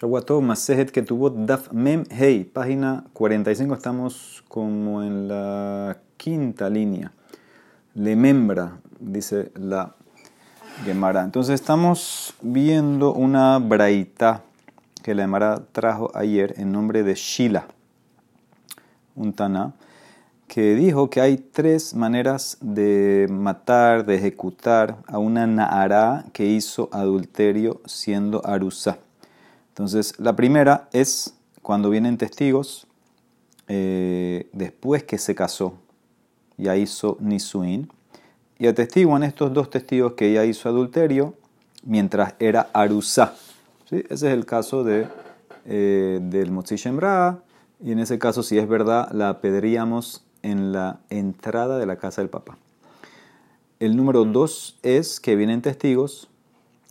Que 0.00 1.02
tuvo 1.02 1.28
Daf 1.30 1.72
Mem 1.72 2.04
Hey, 2.08 2.44
página 2.44 3.02
45, 3.14 3.74
estamos 3.74 4.44
como 4.46 5.02
en 5.02 5.26
la 5.26 5.96
quinta 6.16 6.70
línea. 6.70 7.10
Le 7.94 8.14
membra, 8.14 8.78
dice 9.00 9.50
la 9.56 9.96
Gemara. 10.84 11.24
Entonces 11.24 11.56
estamos 11.56 12.32
viendo 12.40 13.12
una 13.12 13.58
braita 13.58 14.44
que 15.02 15.16
la 15.16 15.22
Gemara 15.22 15.62
trajo 15.72 16.12
ayer 16.14 16.54
en 16.58 16.70
nombre 16.70 17.02
de 17.02 17.16
Shila, 17.16 17.66
un 19.16 19.32
Tana, 19.32 19.72
que 20.46 20.76
dijo 20.76 21.10
que 21.10 21.20
hay 21.20 21.38
tres 21.38 21.92
maneras 21.92 22.56
de 22.60 23.26
matar, 23.28 24.06
de 24.06 24.14
ejecutar 24.14 24.98
a 25.08 25.18
una 25.18 25.48
Naara 25.48 26.26
que 26.32 26.46
hizo 26.46 26.88
adulterio 26.92 27.80
siendo 27.84 28.46
Arusa. 28.46 28.98
Entonces, 29.78 30.18
la 30.18 30.34
primera 30.34 30.88
es 30.92 31.34
cuando 31.62 31.88
vienen 31.88 32.18
testigos 32.18 32.88
eh, 33.68 34.48
después 34.52 35.04
que 35.04 35.18
se 35.18 35.36
casó, 35.36 35.74
ya 36.56 36.74
hizo 36.74 37.16
Nisuin, 37.20 37.88
y 38.58 38.66
atestiguan 38.66 39.22
estos 39.22 39.54
dos 39.54 39.70
testigos 39.70 40.14
que 40.14 40.30
ella 40.30 40.44
hizo 40.44 40.68
adulterio 40.68 41.34
mientras 41.84 42.34
era 42.40 42.70
Arusa. 42.72 43.36
¿Sí? 43.88 44.02
Ese 44.08 44.26
es 44.26 44.34
el 44.34 44.46
caso 44.46 44.82
de, 44.82 45.06
eh, 45.64 46.18
del 46.22 46.50
Motzi 46.50 46.74
y 46.74 47.92
en 47.92 48.00
ese 48.00 48.18
caso, 48.18 48.42
si 48.42 48.58
es 48.58 48.66
verdad, 48.66 49.12
la 49.12 49.28
apedríamos 49.28 50.24
en 50.42 50.72
la 50.72 50.98
entrada 51.08 51.78
de 51.78 51.86
la 51.86 51.98
casa 51.98 52.20
del 52.20 52.30
papá. 52.30 52.58
El 53.78 53.96
número 53.96 54.24
dos 54.24 54.76
es 54.82 55.20
que 55.20 55.36
vienen 55.36 55.62
testigos 55.62 56.28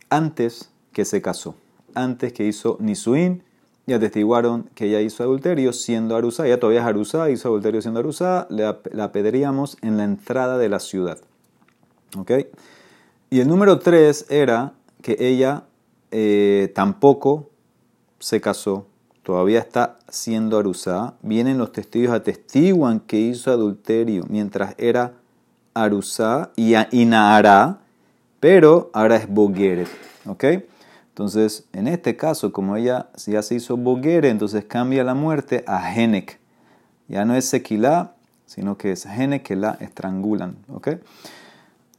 antes 0.08 0.70
que 0.94 1.04
se 1.04 1.20
casó 1.20 1.54
antes 2.02 2.32
que 2.32 2.46
hizo 2.46 2.76
Nisuin 2.80 3.42
y 3.86 3.92
atestiguaron 3.94 4.64
que 4.74 4.86
ella 4.86 5.00
hizo 5.00 5.22
adulterio 5.22 5.72
siendo 5.72 6.16
Arusá. 6.16 6.46
Ya 6.46 6.60
todavía 6.60 6.80
es 6.80 6.86
Arusá, 6.86 7.30
hizo 7.30 7.48
adulterio 7.48 7.80
siendo 7.80 8.00
Arusá, 8.00 8.46
la 8.50 9.12
pediríamos 9.12 9.78
en 9.80 9.96
la 9.96 10.04
entrada 10.04 10.58
de 10.58 10.68
la 10.68 10.78
ciudad. 10.78 11.18
¿Ok? 12.16 12.32
Y 13.30 13.40
el 13.40 13.48
número 13.48 13.78
tres 13.78 14.26
era 14.30 14.72
que 15.02 15.16
ella 15.18 15.64
eh, 16.10 16.72
tampoco 16.74 17.50
se 18.18 18.40
casó, 18.40 18.86
todavía 19.22 19.58
está 19.58 19.98
siendo 20.08 20.58
Arusá. 20.58 21.14
Vienen 21.22 21.58
los 21.58 21.72
testigos, 21.72 22.14
atestiguan 22.14 23.00
que 23.00 23.18
hizo 23.18 23.50
adulterio 23.50 24.24
mientras 24.28 24.74
era 24.78 25.12
Arusá 25.74 26.50
y, 26.56 26.74
y 26.74 27.10
pero 28.40 28.90
ahora 28.92 29.16
es 29.16 29.28
Bogueret. 29.28 29.88
¿Ok? 30.26 30.44
Entonces, 31.18 31.64
en 31.72 31.88
este 31.88 32.16
caso, 32.16 32.52
como 32.52 32.76
ella 32.76 33.08
ya 33.26 33.42
se 33.42 33.56
hizo 33.56 33.76
boguere, 33.76 34.30
entonces 34.30 34.64
cambia 34.66 35.02
la 35.02 35.14
muerte 35.14 35.64
a 35.66 35.80
Genek. 35.80 36.38
Ya 37.08 37.24
no 37.24 37.34
es 37.34 37.46
Sequilá, 37.46 38.12
sino 38.46 38.78
que 38.78 38.92
es 38.92 39.02
Genek 39.02 39.42
que 39.42 39.56
la 39.56 39.76
estrangulan. 39.80 40.54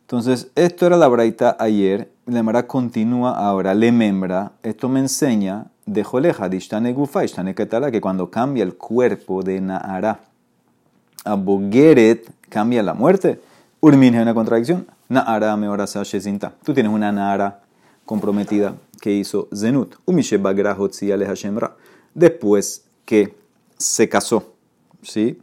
Entonces, 0.03 0.47
esto 0.55 0.85
era 0.85 0.95
la 0.95 1.09
braita 1.09 1.57
ayer. 1.59 2.09
La 2.27 2.43
mara 2.43 2.65
continúa 2.65 3.31
ahora. 3.31 3.73
Le 3.73 3.91
membra. 3.91 4.53
Esto 4.63 4.87
me 4.87 5.01
enseña 5.01 5.65
de 5.85 6.05
Joleja, 6.05 6.47
de 6.47 6.55
Ishtane 6.55 6.93
Gufa, 6.93 7.25
Ketala, 7.53 7.91
que 7.91 7.99
cuando 7.99 8.31
cambia 8.31 8.63
el 8.63 8.75
cuerpo 8.75 9.43
de 9.43 9.59
Naara 9.59 10.21
a 11.25 11.33
Bogueret, 11.33 12.31
cambia 12.47 12.81
la 12.83 12.93
muerte. 12.93 13.41
Urmin 13.81 14.15
es 14.15 14.21
una 14.21 14.33
contradicción. 14.33 14.87
Naara 15.09 15.57
me 15.57 15.67
ora 15.67 15.87
Tú 16.63 16.73
tienes 16.73 16.93
una 16.93 17.11
Naara 17.11 17.59
comprometida 18.05 18.75
que 18.99 19.13
hizo 19.13 19.47
Zenut. 19.53 19.95
Después 22.13 22.85
que 23.05 23.35
se 23.77 24.09
casó, 24.09 24.53
¿sí? 25.01 25.39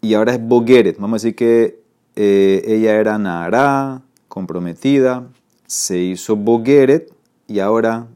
Y 0.00 0.14
ahora 0.14 0.34
es 0.34 0.46
Bogeret. 0.46 0.98
Vamos 0.98 1.22
a 1.22 1.26
decir 1.26 1.36
que 1.36 1.80
eh, 2.16 2.62
ella 2.66 2.96
era 2.96 3.18
Nara, 3.18 4.02
comprometida, 4.28 5.28
se 5.66 5.98
hizo 5.98 6.36
Bogeret 6.36 7.12
y 7.48 7.58
ahora 7.60 8.08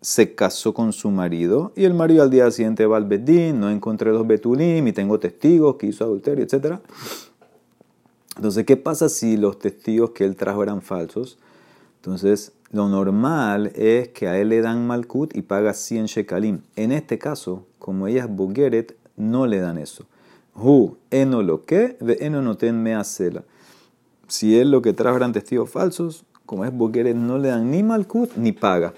se 0.00 0.34
casó 0.34 0.72
con 0.72 0.92
su 0.92 1.10
marido. 1.10 1.72
Y 1.76 1.84
el 1.84 1.94
marido 1.94 2.22
al 2.22 2.30
día 2.30 2.50
siguiente 2.50 2.86
va 2.86 2.96
al 2.96 3.04
Bedín, 3.04 3.60
no 3.60 3.70
encontré 3.70 4.12
los 4.12 4.26
Betulim 4.26 4.86
y 4.86 4.92
tengo 4.92 5.18
testigos 5.18 5.76
que 5.76 5.86
hizo 5.86 6.04
adulterio, 6.04 6.44
etc. 6.44 6.78
Entonces, 8.36 8.64
¿qué 8.64 8.76
pasa 8.76 9.08
si 9.08 9.36
los 9.36 9.58
testigos 9.58 10.10
que 10.10 10.24
él 10.24 10.36
trajo 10.36 10.62
eran 10.62 10.80
falsos? 10.80 11.38
Entonces, 11.96 12.52
lo 12.72 12.88
normal 12.88 13.72
es 13.74 14.08
que 14.10 14.28
a 14.28 14.38
él 14.38 14.50
le 14.50 14.60
dan 14.60 14.86
malkut 14.86 15.34
y 15.36 15.42
paga 15.42 15.74
100 15.74 16.06
shekalim. 16.06 16.60
En 16.76 16.92
este 16.92 17.18
caso, 17.18 17.66
como 17.80 18.06
ella 18.06 18.22
es 18.22 18.28
bogeret, 18.30 18.96
no 19.16 19.46
le 19.46 19.58
dan 19.58 19.76
eso. 19.76 20.06
Hu, 20.54 20.96
eno 21.10 21.42
lo 21.42 21.64
que, 21.64 21.96
ve 22.00 22.18
eno 22.20 22.42
no 22.42 22.56
ten 22.56 22.80
me 22.80 22.94
acela. 22.94 23.42
Si 24.28 24.56
él 24.56 24.70
lo 24.70 24.82
que 24.82 24.92
trajo 24.92 25.16
eran 25.16 25.32
testigos 25.32 25.68
falsos, 25.68 26.24
como 26.46 26.64
es 26.64 26.72
bogeret, 26.72 27.16
no 27.16 27.38
le 27.38 27.48
dan 27.48 27.72
ni 27.72 27.82
malkut 27.82 28.36
ni 28.36 28.52
paga. 28.52 28.94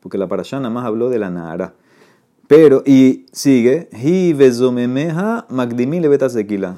Porque 0.00 0.16
la 0.16 0.26
parashá 0.26 0.56
nada 0.56 0.70
más 0.70 0.86
habló 0.86 1.10
de 1.10 1.18
la 1.18 1.28
nara. 1.28 1.74
Pero, 2.48 2.82
y 2.86 3.26
sigue, 3.32 3.90
hi 3.92 4.32
vezomemeja 4.32 5.46
magdimi. 5.50 6.00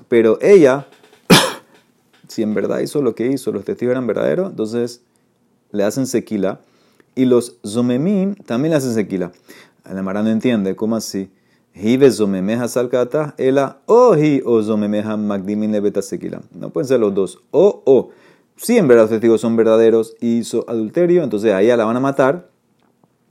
Pero 0.08 0.38
ella, 0.42 0.88
si 2.28 2.42
en 2.42 2.52
verdad 2.52 2.80
hizo 2.80 3.00
lo 3.00 3.14
que 3.14 3.28
hizo, 3.28 3.52
los 3.52 3.64
testigos 3.64 3.92
eran 3.92 4.08
verdaderos, 4.08 4.50
entonces 4.50 5.02
le 5.72 5.84
hacen 5.84 6.06
sequila 6.06 6.60
y 7.14 7.24
los 7.24 7.56
zomemim 7.66 8.34
también 8.34 8.70
le 8.70 8.76
hacen 8.76 8.94
sequila. 8.94 9.32
La 9.90 10.02
Mara 10.02 10.22
no 10.22 10.30
entiende, 10.30 10.76
¿cómo 10.76 10.96
así? 10.96 11.30
Hive 11.74 12.10
zomemeja 12.10 12.68
salcata, 12.68 13.34
ela 13.38 13.80
o 13.86 14.14
hi 14.16 14.42
o 14.44 14.62
zomemeja 14.62 15.16
magdimin 15.16 15.72
lebeta 15.72 16.02
sequila. 16.02 16.42
No 16.54 16.70
pueden 16.70 16.86
ser 16.86 17.00
los 17.00 17.14
dos. 17.14 17.38
O 17.50 17.82
o. 17.86 18.10
Si 18.56 18.76
en 18.76 18.86
verdad 18.86 19.04
los 19.04 19.10
testigos 19.10 19.40
son 19.40 19.56
verdaderos 19.56 20.14
y 20.20 20.38
hizo 20.38 20.64
adulterio, 20.68 21.24
entonces 21.24 21.52
a 21.52 21.62
ella 21.62 21.76
la 21.76 21.84
van 21.84 21.96
a 21.96 22.00
matar 22.00 22.52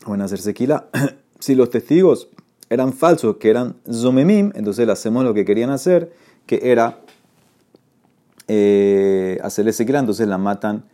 van 0.05 0.21
a 0.21 0.25
hacer 0.25 0.39
sequila. 0.39 0.87
si 1.39 1.55
los 1.55 1.69
testigos 1.69 2.29
eran 2.69 2.93
falsos, 2.93 3.37
que 3.37 3.49
eran 3.49 3.75
zomemim, 3.91 4.51
entonces 4.55 4.85
le 4.85 4.93
hacemos 4.93 5.23
lo 5.23 5.33
que 5.33 5.45
querían 5.45 5.69
hacer, 5.69 6.11
que 6.45 6.71
era 6.71 6.99
eh, 8.47 9.39
hacerle 9.43 9.73
sequila, 9.73 9.99
entonces 9.99 10.27
la 10.27 10.37
matan 10.37 10.85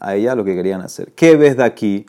a 0.00 0.16
ella 0.16 0.34
lo 0.34 0.44
que 0.44 0.54
querían 0.54 0.80
hacer. 0.80 1.12
¿Qué 1.12 1.36
ves 1.36 1.56
de 1.56 1.64
aquí? 1.64 2.06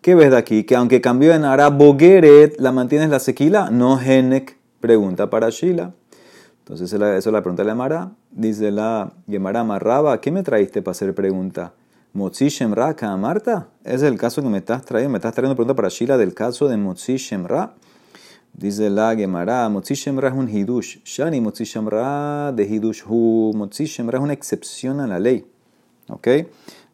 ¿Qué 0.00 0.14
ves 0.14 0.30
de 0.30 0.36
aquí? 0.36 0.64
Que 0.64 0.76
aunque 0.76 1.00
cambió 1.00 1.34
en 1.34 1.44
Ara 1.44 1.68
Bogueret, 1.70 2.60
¿la 2.60 2.70
mantienes 2.70 3.10
la 3.10 3.18
sequila? 3.18 3.70
No, 3.70 3.98
Genek. 3.98 4.56
Pregunta 4.80 5.28
para 5.30 5.50
Shila. 5.50 5.94
Entonces 6.58 6.92
eso 6.92 7.04
es 7.16 7.26
la 7.26 7.42
pregunta 7.42 7.62
de 7.62 7.68
la 7.68 7.74
Mara. 7.74 8.12
Dice 8.30 8.70
la 8.70 9.12
Gemara 9.28 9.64
Marraba, 9.64 10.20
¿qué 10.20 10.30
me 10.30 10.42
traíste 10.42 10.82
para 10.82 10.92
hacer 10.92 11.14
pregunta? 11.14 11.72
Motzi 12.12 12.48
Shemra 12.48 12.94
Marta. 13.16 13.68
Es 13.84 14.02
el 14.02 14.18
caso 14.18 14.42
que 14.42 14.48
me 14.48 14.58
estás 14.58 14.84
trayendo. 14.84 15.12
Me 15.12 15.18
estás 15.18 15.34
trayendo 15.34 15.54
pregunta 15.54 15.74
para 15.74 15.88
Shila 15.88 16.16
del 16.16 16.34
caso 16.34 16.66
de 16.68 16.76
Motzi 16.76 17.16
Shemra. 17.16 17.74
Dice 18.52 18.90
la 18.90 19.14
Gemara, 19.14 19.68
Motzi 19.68 19.94
Shemra 19.94 20.28
es 20.28 20.34
un 20.34 20.48
hidush. 20.48 20.98
Shani 21.04 21.40
Motzi 21.40 21.64
Shemra 21.64 22.52
de 22.52 22.64
hidush 22.64 23.02
hu. 23.06 23.52
Shemra 23.70 24.18
es 24.18 24.24
una 24.24 24.32
excepción 24.32 25.00
a 25.00 25.06
la 25.06 25.18
ley. 25.18 25.46
¿Ok? 26.08 26.28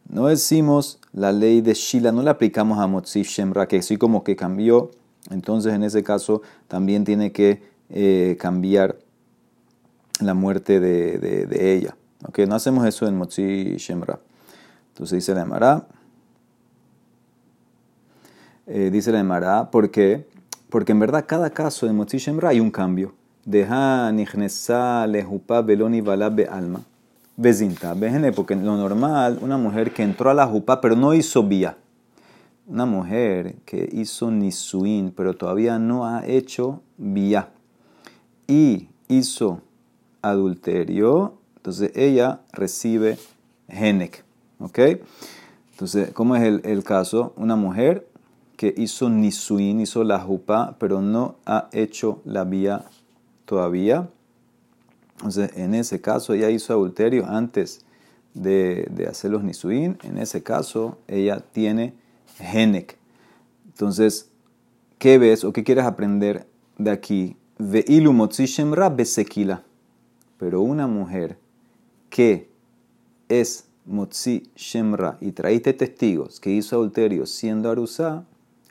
No 0.09 0.27
decimos 0.27 0.99
la 1.11 1.31
ley 1.31 1.61
de 1.61 1.73
Shila, 1.73 2.11
no 2.11 2.21
la 2.21 2.31
aplicamos 2.31 2.79
a 2.79 2.87
Motzif 2.87 3.27
Shemra, 3.27 3.67
que 3.67 3.77
así 3.77 3.97
como 3.97 4.23
que 4.23 4.35
cambió, 4.35 4.91
entonces 5.31 5.73
en 5.73 5.83
ese 5.83 6.03
caso 6.03 6.41
también 6.67 7.03
tiene 7.05 7.31
que 7.31 7.63
eh, 7.89 8.37
cambiar 8.39 8.97
la 10.19 10.33
muerte 10.33 10.79
de, 10.79 11.75
ella. 11.75 11.95
¿Okay? 12.27 12.45
No 12.45 12.55
hacemos 12.55 12.85
eso 12.85 13.07
en 13.07 13.17
Motzif 13.17 13.77
Shemra. 13.77 14.19
Entonces 14.89 15.17
dice 15.17 15.33
la 15.33 15.41
Emara, 15.41 15.87
eh, 18.67 18.89
dice 18.91 19.11
la 19.11 19.19
Emara, 19.19 19.71
¿por 19.71 19.89
qué? 19.89 20.27
Porque 20.69 20.91
en 20.91 20.99
verdad 20.99 21.25
cada 21.27 21.49
caso 21.49 21.85
de 21.85 21.93
Motzif 21.93 22.21
Shemra 22.21 22.49
hay 22.49 22.59
un 22.59 22.71
cambio. 22.71 23.13
Deja 23.45 24.11
nijnesa 24.11 25.05
lejupa 25.05 25.61
beloni 25.61 26.01
be 26.01 26.47
alma. 26.49 26.81
Bezinta, 27.35 27.95
porque 28.35 28.55
lo 28.55 28.77
normal, 28.77 29.39
una 29.41 29.57
mujer 29.57 29.91
que 29.91 30.03
entró 30.03 30.29
a 30.29 30.35
la 30.35 30.45
jupa 30.45 30.79
pero 30.81 30.95
no 30.95 31.15
hizo 31.15 31.41
vía. 31.43 31.75
Una 32.67 32.85
mujer 32.85 33.55
que 33.65 33.89
hizo 33.91 34.29
nisuin 34.29 35.11
pero 35.11 35.35
todavía 35.35 35.79
no 35.79 36.05
ha 36.05 36.25
hecho 36.27 36.81
vía. 36.97 37.49
Y 38.47 38.87
hizo 39.07 39.61
adulterio, 40.21 41.33
entonces 41.55 41.91
ella 41.95 42.41
recibe 42.51 43.17
genek. 43.67 44.23
¿Ok? 44.59 44.79
Entonces, 45.71 46.11
¿cómo 46.11 46.35
es 46.35 46.43
el, 46.43 46.61
el 46.63 46.83
caso? 46.83 47.33
Una 47.35 47.55
mujer 47.55 48.07
que 48.57 48.75
hizo 48.77 49.09
nisuin, 49.09 49.81
hizo 49.81 50.03
la 50.03 50.19
jupa, 50.19 50.75
pero 50.77 51.01
no 51.01 51.35
ha 51.47 51.67
hecho 51.71 52.21
la 52.25 52.43
vía 52.43 52.85
todavía 53.45 54.07
entonces, 55.23 55.51
en 55.55 55.73
ese 55.73 56.01
caso, 56.01 56.33
ella 56.33 56.49
hizo 56.49 56.73
adulterio 56.73 57.25
antes 57.25 57.85
de, 58.33 58.89
de 58.91 59.07
hacer 59.07 59.31
los 59.31 59.41
nisuin. 59.41 59.97
En 60.03 60.17
ese 60.17 60.43
caso, 60.43 60.97
ella 61.07 61.39
tiene 61.39 61.93
genek. 62.35 62.97
Entonces, 63.67 64.29
¿qué 64.97 65.17
ves 65.17 65.45
o 65.45 65.53
qué 65.53 65.63
quieres 65.63 65.85
aprender 65.85 66.45
de 66.77 66.91
aquí? 66.91 67.37
Pero 70.37 70.61
una 70.61 70.87
mujer 70.87 71.37
que 72.09 72.49
es 73.29 73.65
motzi 73.85 74.51
shemra 74.57 75.17
y 75.21 75.31
traíste 75.31 75.71
testigos 75.71 76.41
que 76.41 76.49
hizo 76.51 76.75
adulterio 76.75 77.25
siendo 77.25 77.71
arusá, 77.71 78.25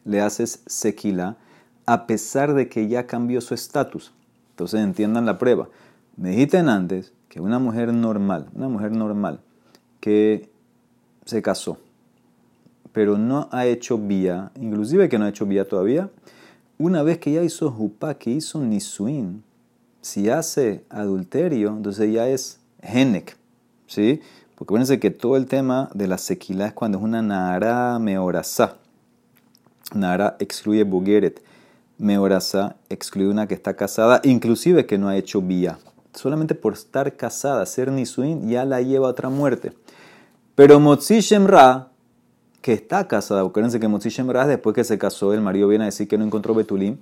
le 0.05 0.21
haces 0.21 0.63
sequila 0.67 1.39
a 1.87 2.07
pesar 2.07 2.53
de 2.53 2.69
que 2.69 2.89
ya 2.89 3.07
cambió 3.07 3.41
su 3.41 3.55
estatus. 3.55 4.13
Entonces 4.51 4.81
entiendan 4.81 5.25
la 5.25 5.39
prueba. 5.39 5.71
Me 6.17 6.31
dijiste 6.31 6.59
antes 6.59 7.13
que 7.29 7.41
una 7.41 7.59
mujer 7.59 7.93
normal, 7.93 8.49
una 8.55 8.69
mujer 8.69 8.93
normal 8.93 9.41
que 10.01 10.51
se 11.25 11.41
casó, 11.41 11.79
pero 12.93 13.17
no 13.17 13.49
ha 13.51 13.67
hecho 13.67 13.99
vía, 13.99 14.51
inclusive 14.61 15.09
que 15.09 15.19
no 15.19 15.25
ha 15.25 15.31
hecho 15.31 15.47
vía 15.47 15.67
todavía, 15.67 16.11
una 16.79 17.03
vez 17.03 17.19
que 17.19 17.33
ya 17.33 17.43
hizo 17.43 17.71
jupá, 17.71 18.15
que 18.15 18.31
hizo 18.31 18.61
nisuin, 18.61 19.43
si 20.01 20.29
hace 20.29 20.85
adulterio, 20.91 21.69
entonces 21.69 22.13
ya 22.13 22.29
es 22.29 22.61
genek, 22.83 23.37
¿sí? 23.87 24.21
Porque 24.57 24.73
acuérdense 24.73 25.01
que 25.01 25.11
todo 25.11 25.37
el 25.37 25.47
tema 25.47 25.91
de 25.95 26.09
la 26.09 26.19
sequila 26.19 26.67
es 26.67 26.73
cuando 26.73 26.99
es 26.99 27.05
una 27.05 27.23
nara 27.23 27.99
meorasá. 27.99 28.77
Nara 29.95 30.37
excluye 30.39 30.85
bugeret. 30.85 31.43
Meorasá 31.99 32.77
excluye 32.89 33.29
una 33.29 33.47
que 33.47 33.55
está 33.55 33.75
casada, 33.75 34.21
inclusive 34.25 34.87
que 34.87 34.99
no 34.99 35.09
ha 35.09 35.17
hecho 35.17 35.41
vía. 35.41 35.79
Solamente 36.15 36.55
por 36.55 36.75
estar 36.75 37.17
casada, 37.17 37.65
ser 37.67 37.91
nisuin, 37.91 38.49
ya 38.49 38.65
la 38.65 38.83
lleva 38.83 39.07
a 39.07 39.11
otra 39.11 39.29
muerte. 39.29 39.73
Pero 40.55 40.79
Motzi 40.79 41.21
Shemra, 41.21 41.89
que 42.61 42.75
está 42.75 43.09
casada, 43.09 43.43
acuérdense 43.43 43.81
que 43.81 43.89
Motzi 43.89 44.11
Shemra, 44.11 44.47
después 44.47 44.75
que 44.75 44.85
se 44.85 44.99
casó, 44.99 45.33
el 45.33 45.41
marido 45.41 45.69
viene 45.69 45.85
a 45.85 45.87
decir 45.87 46.07
que 46.09 46.19
no 46.19 46.25
encontró 46.25 46.55
Betulim, 46.55 46.99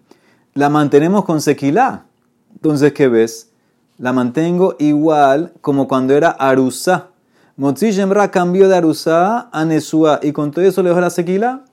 la 0.55 0.69
mantenemos 0.69 1.25
con 1.25 1.41
sequilá. 1.41 2.07
Entonces, 2.53 2.93
¿qué 2.93 3.09
ves? 3.09 3.51
La 3.99 4.13
mantengo 4.13 4.77
igual 4.79 5.53
como 5.61 5.89
cuando 5.89 6.15
era 6.15 6.31
Arusa. 6.31 7.09
Motzi 7.57 7.91
Shemra 7.91 8.31
cambió 8.31 8.69
de 8.69 8.77
Arusa 8.77 9.51
a 9.53 9.65
Nesua 9.65 10.21
y 10.23 10.33
con 10.33 10.51
todo 10.51 10.65
eso 10.65 10.83
le 10.83 10.89
dejó 10.89 11.01
la 11.01 11.11
sequila. 11.11 11.65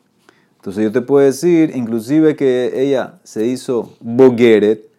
Entonces 0.58 0.84
yo 0.84 0.92
te 0.92 1.02
puedo 1.02 1.26
decir, 1.26 1.72
inclusive 1.76 2.36
que 2.36 2.74
ella 2.76 3.20
se 3.24 3.46
hizo 3.46 3.94
Bogeret, 4.02 4.90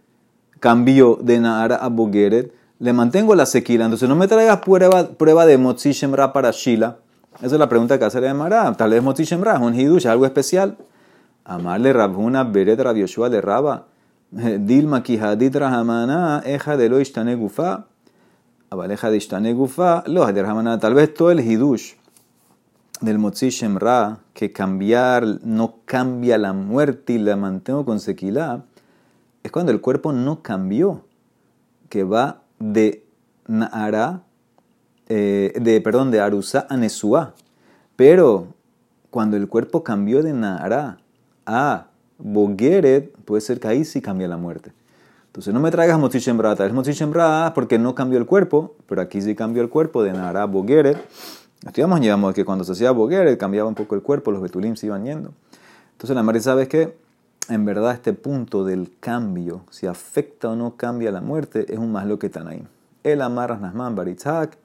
cambió 0.61 1.19
de 1.21 1.39
Nahara 1.39 1.77
a 1.77 1.89
Bogeret, 1.89 2.53
le 2.79 2.93
mantengo 2.93 3.35
la 3.35 3.47
sequila. 3.47 3.85
Entonces 3.85 4.09
no 4.09 4.17
me 4.17 4.29
traigas 4.29 4.61
prueba, 4.61 5.47
de 5.47 5.59
Motzi 5.59 5.93
Shemra 5.93 6.33
para 6.33 6.51
Shila. 6.51 6.99
Esa 7.37 7.55
es 7.55 7.59
la 7.59 7.69
pregunta 7.69 7.99
que 7.99 8.05
hace 8.05 8.21
la 8.21 8.35
Mara. 8.35 8.73
Tal 8.75 8.91
vez 8.91 9.03
Motzi 9.03 9.25
Shemra 9.25 9.55
es 9.55 9.61
un 9.61 9.75
hidush, 9.75 10.07
algo 10.07 10.27
especial. 10.27 10.77
Amarle 11.45 11.93
Rabhuna 11.93 12.45
Beret 12.45 12.81
Rab 12.81 12.97
Yoshua 12.97 13.29
le 13.29 13.41
Raba. 13.41 13.87
Dilma 14.31 15.03
Kihadit 15.03 15.55
Rahamana, 15.55 16.43
Eja 16.45 16.77
de 16.77 16.89
lo 16.89 17.01
Ishtane 17.01 17.35
Gufa. 17.35 17.87
Abaleja 18.71 19.11
de 19.11 19.17
Ishtane 19.17 19.55
Gufa, 19.55 20.05
lo 20.07 20.27
de 20.27 20.43
Rahamana. 20.43 20.79
Tal 20.79 20.95
vez 20.95 21.15
todo 21.15 21.31
el 21.31 21.41
hidush 21.41 21.95
del 23.01 23.19
Motzi 23.19 23.51
Shemra, 23.51 24.19
que 24.35 24.53
cambiar 24.53 25.25
no 25.43 25.77
cambia 25.85 26.37
la 26.39 26.53
muerte 26.53 27.15
y 27.15 27.19
la 27.19 27.37
mantengo 27.37 27.85
con 27.85 28.01
sequila, 28.01 28.65
es 29.49 29.53
cuando 29.53 29.73
el 29.73 29.81
cuerpo 29.81 30.13
no 30.13 30.43
cambió, 30.43 31.05
que 31.89 32.05
va 32.05 32.43
de 32.59 33.07
Naara, 33.47 34.23
eh, 35.09 35.55
de, 35.59 35.81
perdón, 35.81 36.11
de 36.11 36.21
Arusa 36.21 36.67
a 36.69 36.77
Nesua. 36.77 37.35
Pero 37.97 38.49
cuando 39.09 39.39
el 39.39 39.49
cuerpo 39.49 39.83
cambió 39.83 40.23
de 40.23 40.35
Naara 40.35 40.99
a 41.47 41.87
Bogeret, 42.19 43.17
puede 43.25 43.41
ser 43.41 43.59
que 43.59 43.69
ahí 43.69 43.87
sí 43.87 44.03
cambia 44.03 44.29
la 44.29 44.37
muerte. 44.37 44.73
Entonces 45.29 45.55
no 45.55 45.61
me 45.61 45.71
traigas 45.71 45.99
traes 46.57 46.73
Motzi 46.75 46.93
Shemra 46.93 47.53
porque 47.55 47.79
no 47.79 47.95
cambió 47.95 48.19
el 48.19 48.27
cuerpo, 48.27 48.77
pero 48.87 49.01
aquí 49.01 49.23
sí 49.23 49.35
cambió 49.35 49.63
el 49.63 49.71
cuerpo 49.71 50.03
de 50.03 50.13
Naara 50.13 50.43
a 50.43 50.47
Bogeret. 50.47 50.99
Estudiamos, 51.67 52.01
llevamos 52.01 52.35
que 52.35 52.45
cuando 52.45 52.65
se 52.65 52.73
hacía 52.73 52.91
Bogeret 52.91 53.39
cambiaba 53.39 53.67
un 53.67 53.75
poco 53.75 53.95
el 53.95 54.03
cuerpo, 54.03 54.31
los 54.31 54.43
betulim 54.43 54.77
se 54.77 54.87
iban 54.87 55.07
yendo. 55.07 55.33
Entonces 55.93 56.15
la 56.15 56.23
madre 56.23 56.41
sabe 56.41 56.69
que 56.69 57.08
en 57.49 57.65
verdad 57.65 57.95
este 57.95 58.13
punto 58.13 58.65
del 58.65 58.93
cambio, 59.01 59.63
si 59.71 59.87
afecta 59.87 60.51
o 60.51 60.57
no 60.57 60.77
cambia 60.77 61.11
la 61.11 61.21
muerte, 61.21 61.67
es 61.73 61.79
un 61.79 61.93
más 61.93 62.07
lo 62.07 62.19
que 62.19 62.31
ahí. 62.47 62.63
El 63.03 63.23
amarras 63.23 63.61
nasman 63.61 63.95
baritzak, 63.95 64.57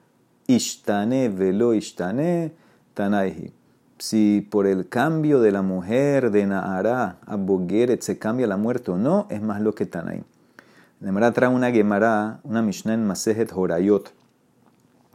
ishtane 0.47 1.29
velo 1.29 1.73
ishtane 1.73 2.51
tanaihi. 2.93 3.53
Si 3.99 4.45
por 4.51 4.67
el 4.67 4.89
cambio 4.89 5.39
de 5.39 5.51
la 5.51 5.61
mujer 5.61 6.31
de 6.31 6.45
Naara 6.45 7.17
a 7.25 7.35
Bogeret 7.37 8.01
se 8.01 8.17
cambia 8.19 8.47
la 8.47 8.57
muerte 8.57 8.91
o 8.91 8.97
no, 8.97 9.27
es 9.29 9.41
más 9.41 9.61
lo 9.61 9.73
que. 9.75 9.85
De 9.85 11.11
verdad 11.11 11.33
trae 11.33 11.49
una 11.49 11.71
Gemara, 11.71 12.39
una 12.43 12.61
Mishnah 12.61 12.95
en 12.95 13.05
Masejet 13.05 13.51
Horayot. 13.53 14.11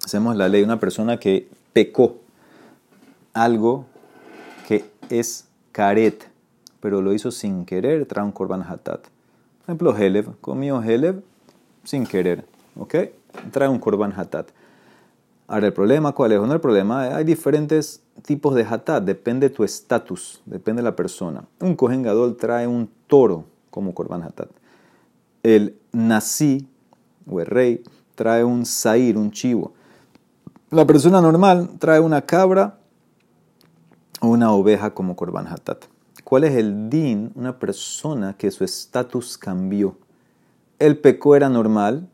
Hacemos 0.05 0.37
la 0.37 0.49
ley, 0.49 0.63
una 0.63 0.81
persona 0.81 1.19
que 1.19 1.49
pecó 1.73 2.19
algo 3.35 3.85
que 4.67 4.85
es 5.11 5.47
caret, 5.73 6.28
pero 6.81 7.03
lo 7.03 7.13
hizo 7.13 7.31
sin 7.31 7.65
querer, 7.65 8.07
trae 8.07 8.25
un 8.25 8.33
korban 8.33 8.63
hatat. 8.63 9.03
Por 9.03 9.65
ejemplo, 9.65 9.97
Helev, 9.97 10.39
comió 10.41 10.83
Helev 10.83 11.23
sin 11.85 12.07
querer, 12.07 12.45
¿ok? 12.77 12.95
Trae 13.51 13.69
un 13.69 13.79
korban 13.79 14.13
hatat. 14.17 14.51
Ahora, 15.47 15.67
el 15.67 15.73
problema, 15.73 16.13
¿cuál 16.13 16.33
es? 16.33 16.41
No, 16.41 16.53
el 16.53 16.61
problema, 16.61 17.17
hay 17.17 17.25
diferentes 17.25 18.03
tipos 18.23 18.55
de 18.55 18.65
hatat, 18.65 19.03
depende 19.03 19.49
de 19.49 19.55
tu 19.55 19.65
estatus, 19.65 20.43
depende 20.45 20.83
de 20.83 20.85
la 20.85 20.95
persona. 20.97 21.45
Un 21.61 21.75
Kohen 21.75 22.05
trae 22.37 22.67
un 22.67 22.91
toro 23.07 23.45
como 23.71 23.95
korban 23.95 24.23
hatat. 24.23 24.51
El 25.43 25.79
nasi, 25.93 26.69
o 27.27 27.41
el 27.41 27.47
rey, 27.47 27.83
trae 28.15 28.45
un 28.45 28.67
sair, 28.67 29.17
un 29.17 29.31
chivo. 29.31 29.73
La 30.71 30.87
persona 30.87 31.21
normal 31.23 31.71
trae 31.79 32.01
una 32.01 32.23
cabra 32.23 32.79
o 34.21 34.29
una 34.29 34.53
oveja 34.53 34.93
como 34.93 35.17
korban 35.17 35.47
hatat. 35.47 35.85
¿Cuál 36.29 36.45
es 36.45 36.57
el 36.57 36.91
din? 36.91 37.33
Una 37.37 37.59
persona 37.59 38.37
que 38.37 38.51
su 38.51 38.63
estatus 38.63 39.39
cambió. 39.39 39.97
El 40.79 40.99
pecó 40.99 41.37
era 41.37 41.49
normal 41.49 42.07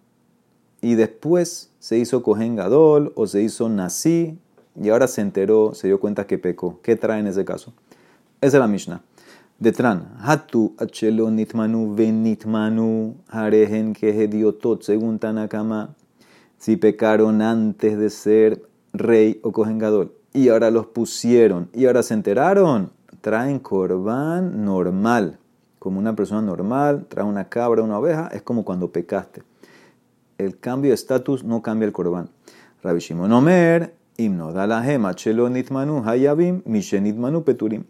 y 0.80 0.94
después 0.94 1.72
se 1.80 1.98
hizo 1.98 2.22
cohen 2.22 2.54
gadol 2.54 3.12
o 3.16 3.26
se 3.26 3.42
hizo 3.42 3.68
nasi 3.68 4.38
y 4.80 4.90
ahora 4.90 5.08
se 5.08 5.20
enteró, 5.20 5.74
se 5.74 5.88
dio 5.88 5.98
cuenta 5.98 6.28
que 6.28 6.38
pecó. 6.38 6.78
¿Qué 6.80 6.94
trae 6.94 7.18
en 7.18 7.26
ese 7.26 7.44
caso? 7.44 7.72
Esa 8.40 8.58
es 8.58 8.60
la 8.60 8.68
Mishnah. 8.68 9.02
Detran, 9.58 10.16
hatu 10.20 10.76
achelo 10.78 11.28
nitmanu 11.32 11.96
venitmanu 11.96 13.16
harehen 13.26 13.94
kehediotot, 13.94 14.82
según 14.82 15.18
Tanakama 15.18 15.96
si 16.56 16.76
pecaron 16.76 17.42
antes 17.42 17.98
de 17.98 18.10
ser 18.10 18.62
rey 18.92 19.40
o 19.42 19.50
cojengador 19.50 20.14
y 20.32 20.50
ahora 20.50 20.70
los 20.70 20.86
pusieron 20.86 21.68
y 21.72 21.86
ahora 21.86 22.04
se 22.04 22.14
enteraron, 22.14 22.92
traen 23.24 23.58
corbán 23.58 24.66
normal. 24.66 25.38
Como 25.78 25.98
una 25.98 26.14
persona 26.14 26.42
normal, 26.42 27.06
trae 27.08 27.24
una 27.24 27.48
cabra, 27.48 27.80
una 27.80 27.98
oveja, 27.98 28.28
es 28.30 28.42
como 28.42 28.66
cuando 28.66 28.92
pecaste. 28.92 29.42
El 30.36 30.58
cambio 30.58 30.90
de 30.90 30.94
estatus 30.96 31.42
no 31.42 31.62
cambia 31.62 31.86
el 31.86 31.92
corbán. 31.92 32.28
Rabbi 32.82 33.00
Shimon 33.00 33.32
Omer, 33.32 33.94
himno 34.18 34.52
gema 34.82 35.14
chelo 35.14 35.48
nitmanu 35.48 36.02
hayabim, 36.04 36.60
mishenitmanu 36.66 37.44
peturim. 37.44 37.84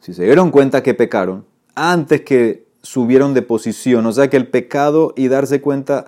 Si 0.00 0.12
se 0.12 0.24
dieron 0.24 0.50
cuenta 0.50 0.82
que 0.82 0.94
pecaron, 0.94 1.44
antes 1.76 2.22
que 2.22 2.66
subieron 2.82 3.32
de 3.32 3.42
posición. 3.42 4.04
O 4.06 4.12
sea 4.12 4.28
que 4.28 4.36
el 4.36 4.48
pecado 4.48 5.12
y 5.14 5.28
darse 5.28 5.60
cuenta 5.60 6.04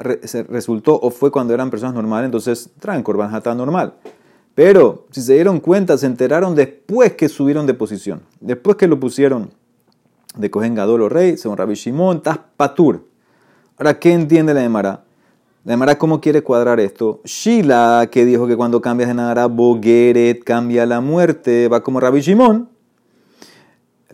resultó 0.49 0.99
o 1.01 1.11
fue 1.11 1.31
cuando 1.31 1.55
eran 1.55 1.71
personas 1.71 1.95
normales, 1.95 2.27
entonces 2.27 2.71
traen 2.81 3.05
Corban 3.05 3.31
normal. 3.57 3.95
Pero 4.57 5.05
si 5.11 5.21
se 5.21 5.35
dieron 5.35 5.61
cuenta, 5.61 5.99
se 5.99 6.07
enteraron 6.07 6.55
después 6.55 7.13
que 7.13 7.29
subieron 7.29 7.67
de 7.67 7.75
posición, 7.75 8.23
después 8.41 8.79
que 8.79 8.89
lo 8.89 8.99
pusieron 8.99 9.51
de 10.35 10.51
Cohen 10.51 10.75
Gadol 10.75 11.11
rey, 11.11 11.37
según 11.37 11.59
Rabbi 11.59 11.75
Shimon, 11.75 12.23
tas 12.23 12.39
patur. 12.57 13.05
Ahora, 13.77 13.99
¿qué 13.99 14.15
entiende 14.15 14.55
la 14.55 14.65
Emara? 14.65 15.05
La 15.65 15.75
Emara, 15.75 15.99
¿cómo 15.99 16.23
quiere 16.23 16.43
cuadrar 16.43 16.81
esto? 16.81 17.21
Shila, 17.25 18.09
que 18.11 18.25
dijo 18.25 18.47
que 18.47 18.57
cuando 18.57 18.81
cambias 18.81 19.09
de 19.09 19.15
Nagara, 19.15 19.45
Bogeret 19.45 20.43
cambia 20.43 20.87
la 20.87 21.03
muerte, 21.03 21.69
va 21.69 21.83
como 21.83 22.01
Rabbi 22.01 22.23
Shimon. 22.23 22.71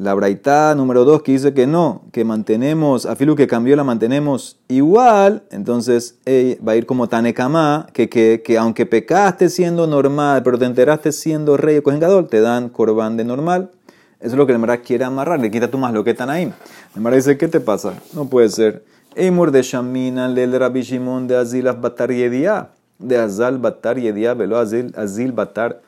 La 0.02 0.14
braita 0.14 0.74
número 0.74 1.04
2 1.04 1.22
que 1.22 1.30
dice 1.30 1.54
que 1.54 1.68
no, 1.68 2.02
que 2.10 2.24
mantenemos, 2.24 3.06
a 3.06 3.14
Filu 3.14 3.36
que 3.36 3.46
cambió 3.46 3.76
la 3.76 3.84
mantenemos 3.84 4.58
igual, 4.66 5.44
entonces 5.52 6.18
va 6.26 6.72
a 6.72 6.76
ir 6.76 6.86
como 6.86 7.08
Tanekama, 7.08 7.86
que, 7.92 8.08
que, 8.08 8.42
que, 8.44 8.58
aunque 8.58 8.84
pecaste 8.84 9.48
siendo 9.48 9.86
normal, 9.86 10.42
pero 10.42 10.58
te 10.58 10.64
enteraste 10.64 11.12
siendo 11.12 11.56
rey 11.56 11.76
o 11.76 11.84
cojengador, 11.84 12.26
te 12.26 12.40
dan 12.40 12.68
corbán 12.68 13.16
de 13.16 13.22
normal. 13.22 13.70
Eso 14.18 14.30
es 14.30 14.34
lo 14.34 14.44
que 14.44 14.52
el 14.54 14.58
Mara 14.58 14.78
quiere 14.78 15.04
amarrar, 15.04 15.38
le 15.38 15.52
quita 15.52 15.70
tú 15.70 15.78
más 15.78 15.92
lo 15.92 16.02
que 16.02 16.10
están 16.10 16.30
ahí. 16.30 16.52
El 16.96 17.00
Mara 17.00 17.14
dice, 17.14 17.38
¿qué 17.38 17.46
te 17.46 17.60
pasa? 17.60 17.94
No 18.12 18.28
puede 18.28 18.48
ser. 18.48 18.84
Eimur 19.14 19.52
de 19.52 19.62
Shamina, 19.62 20.26
Lel 20.26 20.58
Rabbi 20.58 20.82
Shimon 20.82 21.28
de 21.28 21.36
Azil 21.36 21.70
Batar 21.80 22.10
Yedia, 22.10 22.70
de 22.98 23.18
Azal 23.18 23.58
Batar 23.58 24.00
Yedia, 24.00 24.34
velo 24.34 24.58
Azil, 24.58 25.32
Batar 25.32 25.80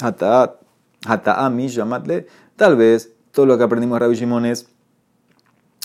Hataat, 0.00 0.60
Hataami, 1.04 1.66
llamadle 1.66 2.28
Tal 2.56 2.76
vez 2.76 3.15
todo 3.36 3.44
lo 3.44 3.58
que 3.58 3.64
aprendimos 3.64 3.96
de 3.96 4.06
Rabbi 4.06 4.16
Shimon 4.16 4.46
es 4.46 4.66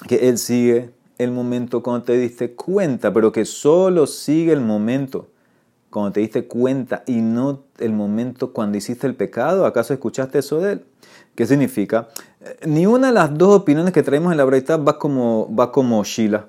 que 0.08 0.30
él 0.30 0.38
sigue 0.38 0.92
el 1.18 1.32
momento 1.32 1.84
cuando 1.84 2.06
te 2.06 2.18
diste 2.18 2.54
cuenta, 2.54 3.12
pero 3.12 3.34
que 3.34 3.44
solo 3.44 4.08
sigue 4.08 4.54
el 4.54 4.62
momento 4.62 5.28
cuando 5.90 6.14
te 6.14 6.22
diste 6.22 6.48
cuenta 6.48 7.04
y 7.06 7.18
no 7.18 7.64
el 7.78 7.92
momento 7.92 8.54
cuando 8.54 8.78
hiciste 8.78 9.06
el 9.06 9.16
pecado. 9.16 9.66
¿Acaso 9.66 9.94
escuchaste 9.94 10.40
eso 10.40 10.62
de 10.62 10.72
él? 10.72 10.86
¿Qué 11.36 11.46
significa? 11.46 12.08
Eh, 12.40 12.68
ni 12.68 12.86
una 12.86 13.08
de 13.08 13.14
las 13.14 13.38
dos 13.38 13.60
opiniones 13.60 13.92
que 13.92 14.02
traemos 14.02 14.32
en 14.32 14.38
la 14.38 14.46
Braita 14.46 14.78
va 14.78 14.98
como, 14.98 15.54
va 15.54 15.74
como 15.74 16.02
Shila. 16.06 16.48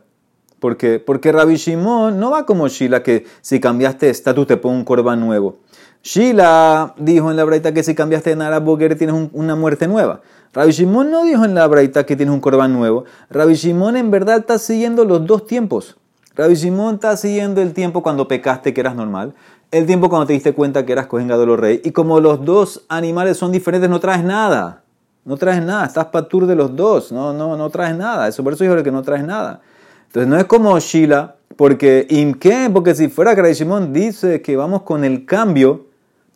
Porque, 0.60 1.00
porque 1.00 1.32
Rabbi 1.32 1.56
Shimon 1.56 2.20
no 2.20 2.30
va 2.30 2.46
como 2.46 2.68
Shila, 2.68 3.02
que 3.02 3.26
si 3.40 3.58
cambiaste 3.58 4.06
de 4.06 4.12
estatus 4.12 4.46
te 4.46 4.56
pone 4.56 4.76
un 4.76 4.84
corban 4.84 5.18
nuevo. 5.18 5.58
Shila 6.04 6.94
dijo 6.96 7.30
en 7.30 7.36
la 7.36 7.42
Braita 7.42 7.74
que 7.74 7.82
si 7.82 7.96
cambiaste 7.96 8.30
de 8.30 8.36
Nara 8.36 8.60
Boguer 8.60 8.96
tienes 8.96 9.30
una 9.32 9.56
muerte 9.56 9.88
nueva. 9.88 10.20
Rabbi 10.54 10.72
Shimon 10.72 11.10
no 11.10 11.24
dijo 11.24 11.46
en 11.46 11.54
la 11.54 11.66
Braita 11.66 12.04
que 12.04 12.14
tienes 12.14 12.34
un 12.34 12.40
corban 12.40 12.74
nuevo. 12.74 13.04
Rabbi 13.30 13.54
Shimon 13.54 13.96
en 13.96 14.10
verdad 14.10 14.38
está 14.38 14.58
siguiendo 14.58 15.06
los 15.06 15.26
dos 15.26 15.46
tiempos. 15.46 15.96
Rabbi 16.34 16.54
Shimon 16.54 16.96
está 16.96 17.16
siguiendo 17.16 17.62
el 17.62 17.72
tiempo 17.72 18.02
cuando 18.02 18.28
pecaste 18.28 18.74
que 18.74 18.80
eras 18.80 18.94
normal, 18.94 19.34
el 19.70 19.86
tiempo 19.86 20.10
cuando 20.10 20.26
te 20.26 20.34
diste 20.34 20.52
cuenta 20.52 20.84
que 20.84 20.92
eras 20.92 21.06
cohen 21.06 21.28
los 21.28 21.58
rey. 21.58 21.80
Y 21.84 21.92
como 21.92 22.20
los 22.20 22.44
dos 22.44 22.84
animales 22.88 23.38
son 23.38 23.50
diferentes, 23.50 23.88
no 23.88 23.98
traes 23.98 24.24
nada. 24.24 24.82
No 25.24 25.36
traes 25.36 25.62
nada, 25.62 25.86
estás 25.86 26.06
patur 26.06 26.46
de 26.46 26.56
los 26.56 26.74
dos, 26.74 27.12
no, 27.12 27.32
no, 27.32 27.56
no 27.56 27.70
traes 27.70 27.96
nada. 27.96 28.28
Eso 28.28 28.44
por 28.44 28.52
eso 28.52 28.64
dijo 28.64 28.82
que 28.82 28.90
no 28.90 29.02
traes 29.02 29.24
nada. 29.24 29.60
Entonces 30.08 30.28
no 30.28 30.36
es 30.36 30.44
como 30.44 30.78
Shila, 30.78 31.36
porque 31.56 32.06
qué? 32.40 32.68
Porque 32.70 32.94
si 32.94 33.08
fuera 33.08 33.34
que 33.34 33.54
Shimon 33.54 33.92
dice 33.92 34.42
que 34.42 34.56
vamos 34.56 34.82
con 34.82 35.04
el 35.04 35.24
cambio, 35.24 35.86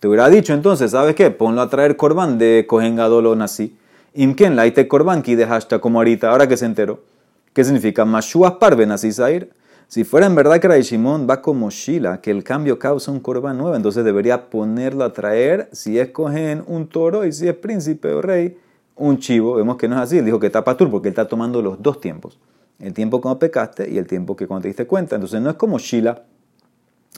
te 0.00 0.08
hubiera 0.08 0.28
dicho 0.30 0.54
entonces, 0.54 0.92
¿sabes 0.92 1.14
qué? 1.14 1.30
Ponlo 1.30 1.60
a 1.60 1.68
traer 1.68 1.96
Corban 1.96 2.38
de 2.38 2.64
Cohen 2.66 2.96
Gadol 2.96 3.36
Nasi. 3.36 3.76
Imken, 4.16 4.56
de 4.56 5.46
hashtag 5.46 5.80
como 5.80 5.98
ahorita, 5.98 6.30
ahora 6.30 6.48
que 6.48 6.56
se 6.56 6.64
enteró. 6.64 7.04
¿Qué 7.52 7.64
significa? 7.64 8.04
Mashuas 8.04 8.52
parven 8.52 8.90
así 8.90 9.12
sair. 9.12 9.50
Si 9.88 10.04
fuera 10.04 10.26
en 10.26 10.34
verdad 10.34 10.58
que 10.58 10.82
Shimon 10.82 11.28
va 11.28 11.40
como 11.40 11.70
Shila, 11.70 12.20
que 12.20 12.30
el 12.30 12.42
cambio 12.42 12.78
causa 12.78 13.12
un 13.12 13.20
corban 13.20 13.56
nuevo, 13.56 13.76
entonces 13.76 14.04
debería 14.04 14.50
ponerlo 14.50 15.04
a 15.04 15.12
traer, 15.12 15.68
si 15.70 15.98
es 15.98 16.10
Cohen, 16.10 16.64
un 16.66 16.88
toro, 16.88 17.24
y 17.24 17.32
si 17.32 17.46
es 17.46 17.54
príncipe 17.54 18.12
o 18.12 18.20
rey, 18.20 18.58
un 18.96 19.18
chivo. 19.18 19.54
Vemos 19.54 19.76
que 19.76 19.86
no 19.86 19.96
es 19.96 20.02
así. 20.02 20.20
Dijo 20.22 20.40
que 20.40 20.46
está 20.46 20.64
patur 20.64 20.90
porque 20.90 21.08
él 21.08 21.12
está 21.12 21.28
tomando 21.28 21.62
los 21.62 21.80
dos 21.80 22.00
tiempos. 22.00 22.38
El 22.78 22.94
tiempo 22.94 23.20
cuando 23.20 23.38
pecaste 23.38 23.88
y 23.88 23.98
el 23.98 24.06
tiempo 24.06 24.34
que 24.34 24.46
cuando 24.46 24.62
te 24.62 24.68
diste 24.68 24.86
cuenta. 24.86 25.16
Entonces 25.16 25.40
no 25.40 25.50
es 25.50 25.56
como 25.56 25.78
Shila. 25.78 26.24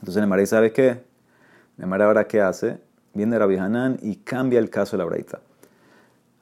Entonces 0.01 0.21
Nemara, 0.21 0.45
¿sabes 0.47 0.73
qué? 0.73 1.01
Nemara 1.77 2.07
ahora 2.07 2.27
qué 2.27 2.41
hace? 2.41 2.79
Viene 3.15 3.39
Rabbi 3.39 3.57
Hanan 3.57 3.99
y 4.03 4.17
cambia 4.17 4.59
el 4.59 4.69
caso 4.69 4.97
de 4.97 4.99
la 4.99 5.05
braita. 5.05 5.41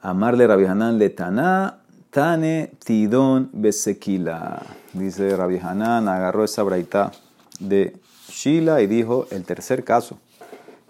Amarle 0.01 0.47
Rabbi 0.47 0.65
Hanan 0.65 0.97
le 0.97 1.09
taná, 1.09 1.79
tane 2.09 2.71
tidón 2.83 3.49
besequila. 3.53 4.61
Dice 4.93 5.35
Rabbi 5.35 5.59
Hanan, 5.59 6.07
agarró 6.07 6.43
esa 6.43 6.63
braita 6.63 7.11
de 7.59 7.97
Shila 8.29 8.81
y 8.81 8.87
dijo 8.87 9.27
el 9.31 9.43
tercer 9.43 9.83
caso, 9.83 10.19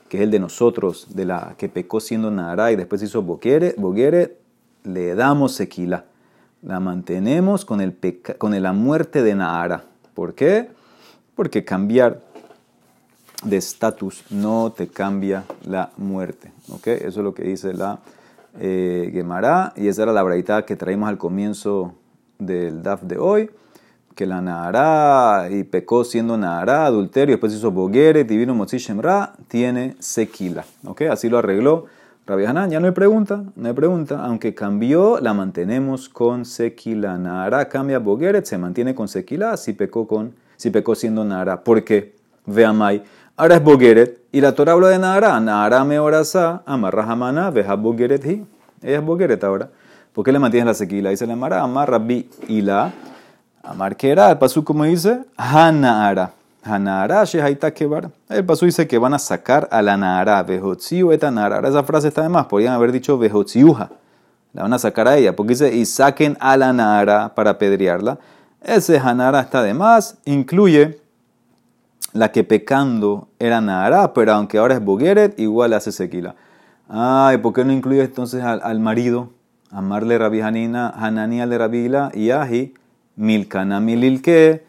que 0.09 0.17
es 0.17 0.23
el 0.23 0.31
de 0.31 0.39
nosotros, 0.39 1.07
de 1.15 1.25
la 1.25 1.55
que 1.57 1.69
pecó 1.69 1.99
siendo 1.99 2.31
Nara 2.31 2.71
y 2.71 2.75
después 2.75 3.01
hizo 3.01 3.21
Boguere, 3.21 3.75
Boguere 3.77 4.37
le 4.83 5.15
damos 5.15 5.53
sequila 5.53 6.05
la 6.61 6.79
mantenemos 6.79 7.65
con, 7.65 7.81
el 7.81 7.95
con 8.37 8.61
la 8.61 8.73
muerte 8.73 9.23
de 9.23 9.35
Nahara. 9.35 9.83
¿Por 10.13 10.33
qué? 10.33 10.69
Porque 11.35 11.63
cambiar 11.63 12.21
de 13.43 13.57
estatus 13.57 14.23
no 14.29 14.73
te 14.75 14.87
cambia 14.87 15.45
la 15.65 15.91
muerte. 15.97 16.51
¿ok? 16.69 16.87
Eso 16.87 17.07
es 17.07 17.17
lo 17.17 17.33
que 17.33 17.43
dice 17.43 17.73
la 17.73 17.99
eh, 18.59 19.73
y 19.75 19.87
esa 19.87 20.03
era 20.03 20.13
la 20.13 20.23
braita 20.23 20.65
que 20.65 20.75
traímos 20.75 21.09
al 21.09 21.17
comienzo 21.17 21.93
del 22.39 22.83
DAF 22.83 23.03
de 23.03 23.17
hoy, 23.17 23.49
que 24.15 24.25
la 24.25 24.41
Nahara 24.41 25.47
y 25.51 25.63
pecó 25.63 26.03
siendo 26.03 26.37
Nahara, 26.37 26.85
adulterio, 26.85 27.33
después 27.35 27.53
hizo 27.53 27.71
Boguere, 27.71 28.23
divino 28.23 28.55
Motzi 28.55 28.77
Shemra, 28.77 29.33
tiene 29.47 29.95
sequila. 29.99 30.65
¿ok? 30.85 31.03
Así 31.03 31.29
lo 31.29 31.37
arregló 31.37 31.85
Rabbi 32.27 32.43
Hanan, 32.43 32.69
ya 32.69 32.81
no 32.81 32.87
hay 32.87 32.91
pregunta, 32.91 33.45
no 33.55 33.67
hay 33.69 33.73
pregunta. 33.73 34.25
Aunque 34.25 34.53
cambió, 34.53 35.17
la 35.21 35.33
mantenemos 35.33 36.09
con 36.09 36.43
sequila. 36.43 37.17
Nara 37.17 37.69
cambia 37.69 37.99
Bogeret, 37.99 38.43
se 38.43 38.57
mantiene 38.57 38.93
con 38.93 39.07
sequila 39.07 39.55
si 39.55 39.71
pecó, 39.71 40.05
con, 40.07 40.33
si 40.57 40.69
pecó 40.69 40.93
siendo 40.93 41.23
Nara. 41.23 41.63
¿Por 41.63 41.85
qué? 41.85 42.15
Veamai. 42.45 43.03
Ahora 43.39 43.57
es 43.57 43.63
Bogeret 43.63 44.19
y 44.31 44.41
la 44.41 44.53
Torah 44.53 44.71
habla 44.71 44.87
de 44.87 44.97
Nara. 44.97 45.39
Nara 45.39 45.83
me 45.83 45.99
orasa, 45.99 46.63
amarra 46.65 47.05
jamana, 47.05 47.51
veja 47.51 47.75
Bogeret 47.75 48.25
hi. 48.25 48.43
Ella 48.81 48.97
es 48.97 49.05
Bogeret 49.05 49.43
ahora. 49.43 49.69
¿Por 50.11 50.25
qué 50.25 50.31
le 50.31 50.39
mantienes 50.39 50.65
la 50.65 50.73
sequila? 50.73 51.11
Dice 51.11 51.27
la 51.27 51.35
Mara, 51.35 51.61
amarra 51.61 51.99
bi 51.99 52.27
y 52.47 52.63
la. 52.63 52.91
Amar 53.61 53.95
que 53.95 54.11
el 54.11 54.37
paso 54.39 54.65
como 54.65 54.85
dice, 54.85 55.19
Hanara. 55.35 56.31
Hanara 56.63 57.23
Kebar. 57.75 58.09
El 58.27 58.43
paso 58.43 58.65
dice 58.65 58.87
que 58.87 58.97
van 58.97 59.13
a 59.13 59.19
sacar 59.19 59.67
a 59.69 59.83
la 59.83 59.95
Nahara, 59.97 60.41
Vejotziu 60.41 61.11
eta 61.11 61.29
Nahara. 61.29 61.69
Esa 61.69 61.83
frase 61.83 62.07
está 62.07 62.23
de 62.23 62.29
más, 62.29 62.47
podrían 62.47 62.73
haber 62.73 62.91
dicho 62.91 63.19
Vejotziuja. 63.19 63.91
La 64.53 64.63
van 64.63 64.73
a 64.73 64.79
sacar 64.79 65.07
a 65.07 65.15
ella, 65.15 65.35
porque 65.35 65.49
dice 65.49 65.75
y 65.75 65.85
saquen 65.85 66.37
a 66.39 66.57
la 66.57 66.73
Nahara 66.73 67.35
para 67.35 67.51
apedrearla. 67.51 68.17
Ese 68.63 68.97
Hanara 68.97 69.41
está 69.41 69.61
de 69.61 69.75
más, 69.75 70.17
incluye 70.25 70.99
la 72.13 72.31
que 72.31 72.43
pecando 72.43 73.27
era 73.39 73.61
Nahara, 73.61 74.13
pero 74.13 74.33
aunque 74.33 74.57
ahora 74.57 74.75
es 74.75 74.83
Bogeret, 74.83 75.39
igual 75.39 75.73
hace 75.73 75.91
sequila. 75.91 76.35
Ay, 76.89 77.37
¿por 77.39 77.53
qué 77.53 77.65
no 77.65 77.73
incluye 77.73 78.01
entonces 78.01 78.43
al, 78.43 78.79
marido? 78.79 79.31
Amarle 79.71 80.17
Rabbi 80.17 80.41
Hanina, 80.41 80.89
Hanani 80.89 81.41
al 81.41 81.49
de 81.49 81.57
Rabila 81.57 82.11
y 82.13 82.31
Ahi, 82.31 82.73
Milkana 83.15 83.81
Mililke 83.81 84.63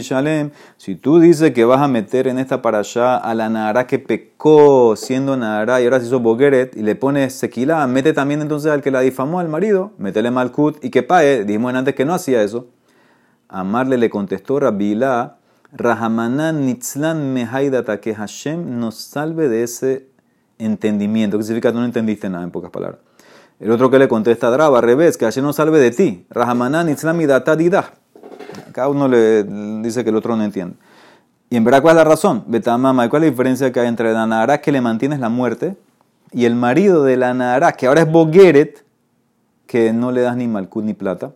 Shalem. 0.00 0.50
Si 0.76 0.94
tú 0.96 1.20
dices 1.20 1.52
que 1.52 1.64
vas 1.64 1.80
a 1.80 1.88
meter 1.88 2.26
en 2.26 2.38
esta 2.38 2.62
para 2.62 2.78
allá 2.78 3.16
a 3.16 3.34
la 3.34 3.48
Nahara 3.48 3.86
que 3.86 3.98
pecó 3.98 4.96
siendo 4.96 5.36
Nahara 5.36 5.80
y 5.80 5.84
ahora 5.84 6.00
se 6.00 6.06
hizo 6.06 6.20
Bogeret 6.20 6.76
y 6.76 6.82
le 6.82 6.94
pones 6.94 7.34
Sequila, 7.34 7.86
mete 7.86 8.12
también 8.12 8.42
entonces 8.42 8.72
al 8.72 8.82
que 8.82 8.90
la 8.90 9.00
difamó 9.00 9.40
al 9.40 9.48
marido, 9.48 9.92
métele 9.98 10.30
Malkut 10.30 10.84
y 10.84 10.90
que 10.90 11.02
pague. 11.02 11.44
Dijimos 11.44 11.74
antes 11.74 11.94
que 11.94 12.04
no 12.04 12.14
hacía 12.14 12.42
eso. 12.42 12.66
Amarle 13.48 13.96
le 13.96 14.10
contestó 14.10 14.58
Rabila, 14.58 15.35
Rahamanan 15.72 16.66
Nitzlan 16.66 17.32
Mehaidata, 17.32 18.00
que 18.00 18.14
Hashem 18.14 18.78
nos 18.78 18.96
salve 18.96 19.48
de 19.48 19.62
ese 19.62 20.08
entendimiento. 20.58 21.38
¿Qué 21.38 21.44
significa? 21.44 21.72
Tú 21.72 21.78
no 21.78 21.84
entendiste 21.84 22.28
nada 22.28 22.44
en 22.44 22.50
pocas 22.50 22.70
palabras. 22.70 23.00
El 23.58 23.70
otro 23.70 23.90
que 23.90 23.98
le 23.98 24.08
contesta 24.08 24.48
a 24.48 24.50
Draba, 24.50 24.78
al 24.78 24.84
revés, 24.84 25.16
que 25.16 25.24
Hashem 25.24 25.44
nos 25.44 25.56
salve 25.56 25.78
de 25.78 25.90
ti. 25.90 26.26
Rahamanan 26.30 26.86
Nitzlan 26.86 27.16
Midata 27.16 27.56
Didah 27.56 27.92
cada 28.72 28.88
uno 28.88 29.08
le 29.08 29.44
dice 29.82 30.04
que 30.04 30.10
el 30.10 30.16
otro 30.16 30.36
no 30.36 30.44
entiende. 30.44 30.76
Y 31.48 31.56
en 31.56 31.64
verdad, 31.64 31.80
¿cuál 31.80 31.96
es 31.96 31.96
la 31.96 32.04
razón? 32.04 32.44
Betamama, 32.46 33.08
¿cuál 33.08 33.22
es 33.22 33.28
la 33.28 33.30
diferencia 33.30 33.72
que 33.72 33.80
hay 33.80 33.88
entre 33.88 34.12
la 34.12 34.26
Nahara 34.26 34.60
que 34.60 34.72
le 34.72 34.80
mantienes 34.80 35.20
la 35.20 35.28
muerte 35.28 35.76
y 36.32 36.44
el 36.44 36.54
marido 36.54 37.04
de 37.04 37.16
la 37.16 37.32
Nahara, 37.34 37.72
que 37.72 37.86
ahora 37.86 38.02
es 38.02 38.10
Bogueret, 38.10 38.84
que 39.66 39.92
no 39.92 40.10
le 40.12 40.22
das 40.22 40.36
ni 40.36 40.48
malkut 40.48 40.84
ni 40.84 40.92
plata? 40.92 41.32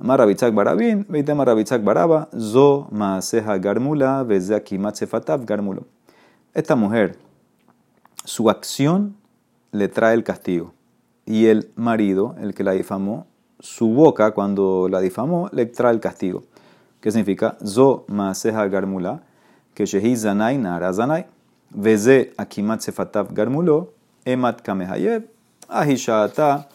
Amar 0.00 0.20
Barabin, 0.54 1.04
Beitama 1.10 1.44
Baraba, 1.44 2.28
Zo 2.34 2.88
Maaseja 2.90 3.58
Garmula, 3.58 4.24
Garmulo. 5.44 5.84
Esta 6.54 6.74
mujer, 6.74 7.18
su 8.24 8.48
acción 8.48 9.14
le 9.72 9.88
trae 9.88 10.14
el 10.14 10.24
castigo. 10.24 10.72
Y 11.26 11.46
el 11.46 11.70
marido, 11.76 12.34
el 12.40 12.54
que 12.54 12.64
la 12.64 12.72
difamó, 12.72 13.26
su 13.58 13.88
boca, 13.88 14.30
cuando 14.30 14.88
la 14.88 15.00
difamó, 15.00 15.50
le 15.52 15.66
trae 15.66 15.92
el 15.92 16.00
castigo. 16.00 16.44
¿Qué 17.02 17.10
significa? 17.10 17.58
Zo 17.62 18.06
maaseha 18.08 18.66
garmula, 18.68 19.20
que 19.74 19.84
shehi 19.84 20.16
zanai 20.16 20.56
nara 20.56 20.94
zanai. 20.94 21.26
Veze 21.70 22.32
akimat 22.38 22.80
sefatav 22.80 23.34
garmulo, 23.34 23.92
emat 24.24 24.62
kamehayev, 24.62 25.24
ahishata, 25.68 26.68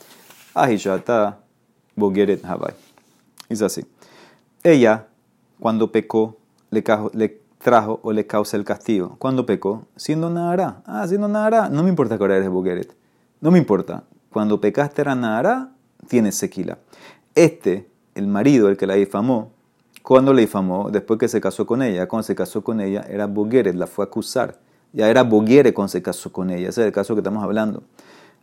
ahishata, 0.53 1.39
bogeret 1.95 2.43
havai. 2.43 2.84
Es 3.49 3.61
así. 3.61 3.85
Ella, 4.63 5.07
cuando 5.59 5.91
pecó, 5.91 6.37
le, 6.69 6.83
trajo 7.59 7.99
o 8.03 8.11
le 8.11 8.27
causa 8.27 8.57
el 8.57 8.63
castigo. 8.63 9.15
Cuando 9.19 9.45
pecó, 9.45 9.87
siendo 9.95 10.29
nara. 10.29 10.81
Ah, 10.85 11.07
siendo 11.07 11.27
nara. 11.27 11.69
No 11.69 11.83
me 11.83 11.89
importa 11.89 12.17
que 12.17 12.23
ahora 12.23 12.37
eres 12.37 12.49
bogeret. 12.49 12.95
No 13.41 13.51
me 13.51 13.59
importa. 13.59 14.03
Cuando 14.31 14.59
pecaste 14.59 15.01
era 15.01 15.15
nara, 15.15 15.71
tienes 16.07 16.35
sequila. 16.35 16.77
Este, 17.35 17.89
el 18.15 18.27
marido, 18.27 18.69
el 18.69 18.77
que 18.77 18.87
la 18.87 18.95
difamó, 18.95 19.51
cuando 20.01 20.33
le 20.33 20.41
difamó, 20.41 20.91
después 20.91 21.19
que 21.19 21.27
se 21.27 21.41
casó 21.41 21.65
con 21.65 21.81
ella, 21.81 22.07
cuando 22.07 22.23
se 22.23 22.35
casó 22.35 22.63
con 22.63 22.79
ella, 22.79 23.05
era 23.09 23.25
Bogueret, 23.25 23.75
la 23.75 23.87
fue 23.87 24.05
a 24.05 24.07
acusar. 24.07 24.59
Ya 24.93 25.09
era 25.09 25.23
Bogueret 25.23 25.73
cuando 25.73 25.89
se 25.89 26.01
casó 26.01 26.31
con 26.31 26.49
ella. 26.51 26.69
Ese 26.69 26.81
es 26.81 26.87
el 26.87 26.93
caso 26.93 27.15
que 27.15 27.21
estamos 27.21 27.43
hablando. 27.43 27.83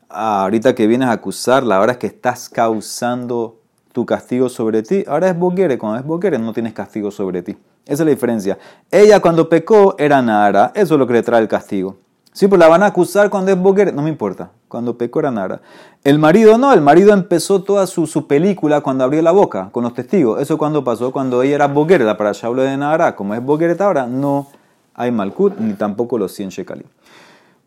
Ah, 0.08 0.42
ahorita 0.42 0.74
que 0.74 0.86
vienes 0.86 1.08
a 1.08 1.12
acusarla, 1.12 1.76
ahora 1.76 1.92
es 1.92 1.98
que 1.98 2.08
estás 2.08 2.48
causando 2.48 3.61
tu 3.92 4.06
castigo 4.06 4.48
sobre 4.48 4.82
ti. 4.82 5.04
Ahora 5.06 5.28
es 5.28 5.38
Bogueret. 5.38 5.78
Cuando 5.78 5.98
es 5.98 6.04
Bogueret 6.04 6.40
no 6.40 6.52
tienes 6.52 6.72
castigo 6.72 7.10
sobre 7.10 7.42
ti. 7.42 7.56
Esa 7.84 8.02
es 8.02 8.06
la 8.06 8.10
diferencia. 8.10 8.58
Ella 8.90 9.20
cuando 9.20 9.48
pecó 9.48 9.94
era 9.98 10.20
Nara. 10.22 10.72
Eso 10.74 10.94
es 10.94 10.98
lo 10.98 11.06
que 11.06 11.12
le 11.14 11.22
trae 11.22 11.40
el 11.40 11.48
castigo. 11.48 11.96
Sí, 12.34 12.48
pues 12.48 12.58
la 12.58 12.66
van 12.66 12.82
a 12.82 12.86
acusar 12.86 13.28
cuando 13.28 13.52
es 13.52 13.58
boquer, 13.58 13.92
no 13.92 14.00
me 14.00 14.08
importa, 14.08 14.52
cuando 14.66 14.96
pecó 14.96 15.20
era 15.20 15.30
Nara. 15.30 15.60
El 16.02 16.18
marido 16.18 16.56
no, 16.56 16.72
el 16.72 16.80
marido 16.80 17.12
empezó 17.12 17.62
toda 17.62 17.86
su, 17.86 18.06
su, 18.06 18.26
película 18.26 18.80
cuando 18.80 19.04
abrió 19.04 19.20
la 19.20 19.32
boca 19.32 19.68
con 19.70 19.84
los 19.84 19.92
testigos. 19.92 20.40
Eso 20.40 20.56
cuando 20.56 20.82
pasó, 20.82 21.12
cuando 21.12 21.42
ella 21.42 21.56
era 21.56 21.66
boquer, 21.68 22.00
la 22.00 22.16
para 22.16 22.32
hablo 22.42 22.62
de 22.62 22.74
Nara, 22.78 23.14
como 23.16 23.34
es 23.34 23.44
boquer 23.44 23.76
ahora, 23.82 24.06
no 24.06 24.46
hay 24.94 25.10
malkut 25.10 25.58
ni 25.58 25.74
tampoco 25.74 26.16
los 26.16 26.32
100 26.32 26.48
shekalim. 26.48 26.86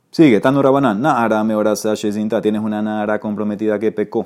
Sigue, 0.09 0.39
Tanura 0.39 0.71
Banán, 0.71 0.99
Nara 0.99 1.43
me 1.43 1.53
Shezinta, 1.75 2.41
tienes 2.41 2.63
una 2.63 2.81
Nara 2.81 3.19
comprometida 3.19 3.77
que 3.77 3.91
pecó. 3.91 4.25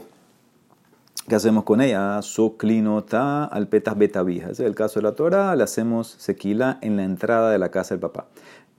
¿Qué 1.29 1.35
hacemos 1.35 1.63
con 1.63 1.79
ella? 1.79 2.23
Soclinota 2.23 3.45
al 3.45 3.67
petas 3.67 3.95
betavija. 3.95 4.49
Ese 4.49 4.63
es 4.63 4.67
el 4.67 4.73
caso 4.73 4.99
de 4.99 5.03
la 5.03 5.11
Torah. 5.11 5.55
Le 5.55 5.63
hacemos 5.63 6.15
sequila 6.17 6.79
en 6.81 6.97
la 6.97 7.03
entrada 7.03 7.51
de 7.51 7.59
la 7.59 7.69
casa 7.69 7.93
del 7.93 7.99
papá. 7.99 8.25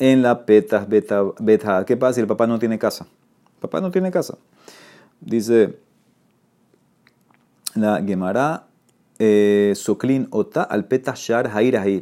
En 0.01 0.23
la 0.23 0.47
petas 0.47 0.89
beta, 0.89 1.85
¿Qué 1.87 1.97
pasa 1.97 2.15
si 2.15 2.21
el 2.21 2.27
papá 2.27 2.49
no 2.49 2.59
tiene 2.59 2.77
casa? 2.77 3.07
El 3.55 3.61
papá 3.61 3.81
no 3.81 3.93
tiene 3.93 4.11
casa. 4.11 4.37
Dice 5.21 5.79
la 7.77 8.03
Gemara, 8.05 8.65
eh, 9.21 9.73
Soclin 9.77 10.27
ota 10.33 10.65
al 10.65 10.87
petas 10.87 11.21
shar. 11.21 11.53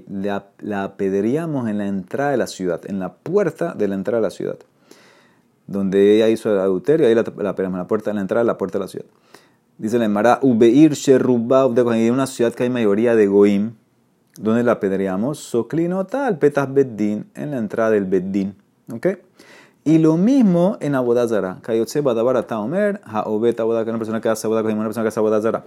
La, 0.08 0.46
la 0.60 0.94
en 0.98 1.78
la 1.78 1.86
entrada 1.86 2.30
de 2.30 2.36
la 2.38 2.46
ciudad, 2.46 2.80
en 2.86 3.00
la 3.00 3.12
puerta 3.12 3.74
de 3.74 3.86
la 3.86 3.96
entrada 3.96 4.22
de 4.22 4.26
la 4.28 4.30
ciudad. 4.30 4.56
Donde 5.66 6.16
ella 6.16 6.30
hizo 6.30 6.50
el 6.50 6.58
adulterio, 6.58 7.06
ahí 7.06 7.14
la, 7.14 7.24
la, 7.36 7.54
la 7.54 7.86
puerta 7.86 8.10
de 8.10 8.14
la 8.14 8.22
entrada, 8.22 8.44
la 8.44 8.56
puerta 8.56 8.78
de 8.78 8.84
la 8.84 8.88
ciudad. 8.88 9.06
Dice 9.78 9.96
la 9.96 10.06
Emara, 10.06 10.40
Ubeir 10.42 10.94
Sherubab, 10.94 11.72
de 11.72 12.10
una 12.10 12.26
ciudad 12.26 12.52
que 12.52 12.64
hay 12.64 12.70
mayoría 12.70 13.14
de 13.14 13.28
Goim, 13.28 13.74
donde 14.36 14.64
la 14.64 14.72
apedreamos, 14.72 15.38
Soclinota 15.38 16.26
al 16.26 16.36
Petas 16.36 16.74
Beddin, 16.74 17.30
en 17.36 17.52
la 17.52 17.58
entrada 17.58 17.90
del 17.90 18.04
Beddin. 18.04 18.56
¿Ok? 18.92 19.06
Y 19.84 19.98
lo 19.98 20.16
mismo 20.16 20.78
en 20.80 20.96
Abodazara. 20.96 21.58
Kayotse 21.62 22.00
Badabara 22.00 22.44
Taomer, 22.44 23.00
Haobet 23.04 23.60
Abodazara, 23.60 23.90
una 23.92 23.98
persona 23.98 24.20
que 24.20 24.28
hace 24.28 24.48
Abodazara, 24.48 24.74
una 24.74 24.84
persona 24.84 25.04
que 25.04 25.08
hace 25.08 25.20
Abodazara. 25.20 25.64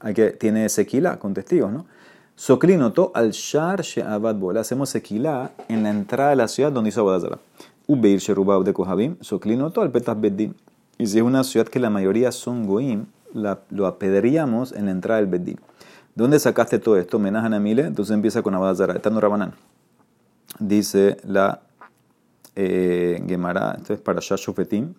Hay 0.00 0.12
que, 0.12 0.32
tiene 0.32 0.68
sequila 0.68 1.18
con 1.18 1.32
testigos, 1.32 1.72
¿no? 1.72 1.86
Soclinoto 2.36 3.12
al 3.14 3.30
Shar 3.30 3.80
She'abad 3.80 4.36
Le 4.52 4.60
hacemos 4.60 4.90
sequila 4.90 5.52
en 5.68 5.84
la 5.84 5.90
entrada 5.90 6.30
de 6.30 6.36
la 6.36 6.48
ciudad 6.48 6.70
donde 6.70 6.90
hizo 6.90 7.00
Abodazara. 7.00 7.38
Ubeir 7.86 8.18
Sherubab 8.18 8.62
de 8.62 8.74
Kohabim, 8.74 9.16
Soclinoto 9.22 9.80
al 9.80 9.90
Petas 9.90 10.20
Beddin. 10.20 10.54
Y 10.98 11.06
si 11.06 11.16
es 11.16 11.24
una 11.24 11.42
ciudad 11.44 11.66
que 11.66 11.80
la 11.80 11.88
mayoría 11.88 12.30
son 12.30 12.66
Goim, 12.66 13.06
lo 13.34 13.86
apedreamos 13.86 14.72
en 14.72 14.86
la 14.86 14.92
entrada 14.92 15.20
del 15.20 15.28
Bedín. 15.28 15.58
¿Dónde 16.14 16.38
sacaste 16.38 16.78
todo 16.78 16.96
esto? 16.96 17.18
Menajan 17.18 17.54
a 17.54 17.60
Mile. 17.60 17.82
Entonces 17.82 18.14
empieza 18.14 18.42
con 18.42 18.54
Abadazara. 18.54 18.94
Estando 18.94 19.20
Rabanán. 19.20 19.54
Dice 20.60 21.16
la 21.24 21.62
eh, 22.54 23.22
Gemara, 23.26 23.74
esto 23.76 23.92
es 23.92 24.00
para 24.00 24.20
Shashofetim. 24.20 24.94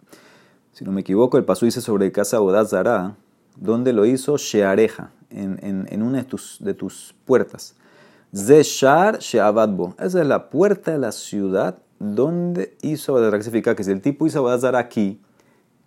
Si 0.74 0.84
no 0.84 0.92
me 0.92 1.01
equivoco, 1.01 1.38
el 1.38 1.46
paso 1.46 1.65
dice 1.65 1.80
sobre 1.80 2.12
casa 2.12 2.38
Abadazara. 2.38 3.15
¿Dónde 3.56 3.94
lo 3.94 4.06
hizo? 4.06 4.36
Sheareja, 4.36 5.12
en, 5.30 5.88
en, 5.89 6.04
una 6.04 6.18
de 6.18 6.24
tus, 6.25 6.58
de 6.60 6.74
tus 6.74 7.15
puertas. 7.24 7.75
Zeshar 8.36 9.20
Sheabadbo. 9.20 9.96
Esa 9.98 10.20
es 10.20 10.27
la 10.27 10.50
puerta 10.50 10.92
de 10.92 10.98
la 10.98 11.13
ciudad 11.13 11.77
donde 12.00 12.75
hizo 12.82 13.13
Abadazara. 13.13 13.38
¿Qué 13.38 13.44
significa? 13.46 13.75
Que 13.77 13.86
si 13.86 13.92
el 13.92 14.01
tipo 14.01 14.27
hizo 14.27 14.39
Abadazara 14.39 14.80
aquí, 14.80 15.22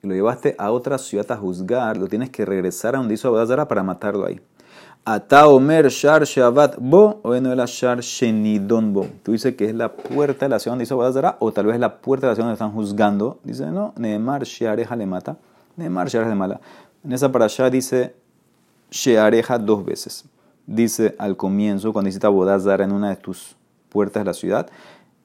y 0.02 0.06
lo 0.06 0.14
llevaste 0.14 0.54
a 0.58 0.70
otra 0.70 0.98
ciudad 0.98 1.30
a 1.32 1.36
juzgar, 1.36 1.96
lo 1.96 2.06
tienes 2.06 2.30
que 2.30 2.44
regresar 2.44 2.94
a 2.94 2.98
donde 2.98 3.14
hizo 3.14 3.28
Abodazara 3.28 3.66
para 3.66 3.82
matarlo 3.82 4.26
ahí. 4.26 4.40
Ata 5.04 5.48
Omer 5.48 5.88
Shar 5.88 6.24
Shabat 6.24 6.76
Bo 6.78 7.20
o 7.22 7.34
no 7.40 7.66
Shar 7.66 8.00
Shenidon 8.00 8.92
Bo. 8.92 9.06
Tú 9.22 9.32
dices 9.32 9.56
que 9.56 9.64
es 9.64 9.74
la 9.74 9.92
puerta 9.92 10.44
de 10.44 10.50
la 10.50 10.58
ciudad 10.58 10.72
donde 10.72 10.84
hizo 10.84 10.94
Abodazara 10.94 11.36
o 11.40 11.50
tal 11.52 11.66
vez 11.66 11.80
la 11.80 11.96
puerta 11.96 12.26
de 12.26 12.32
la 12.32 12.34
ciudad 12.34 12.48
donde 12.48 12.54
están 12.54 12.72
juzgando. 12.72 13.38
Dice, 13.42 13.66
no, 13.70 13.94
Neemar 13.96 14.44
Sheareja 14.44 14.94
le 14.96 15.06
mata. 15.06 15.38
Neemar 15.76 16.08
Sheareja 16.08 16.30
le 16.30 16.36
mala. 16.36 16.60
En 17.04 17.12
esa 17.12 17.32
para 17.32 17.46
allá 17.46 17.70
dice 17.70 18.14
Sheareja 18.90 19.58
dos 19.58 19.84
veces. 19.84 20.24
Dice 20.66 21.16
al 21.18 21.36
comienzo, 21.36 21.92
cuando 21.92 22.10
hiciste 22.10 22.26
Abodazara 22.26 22.84
en 22.84 22.92
una 22.92 23.08
de 23.08 23.16
tus 23.16 23.56
puertas 23.88 24.20
de 24.20 24.24
la 24.26 24.34
ciudad. 24.34 24.68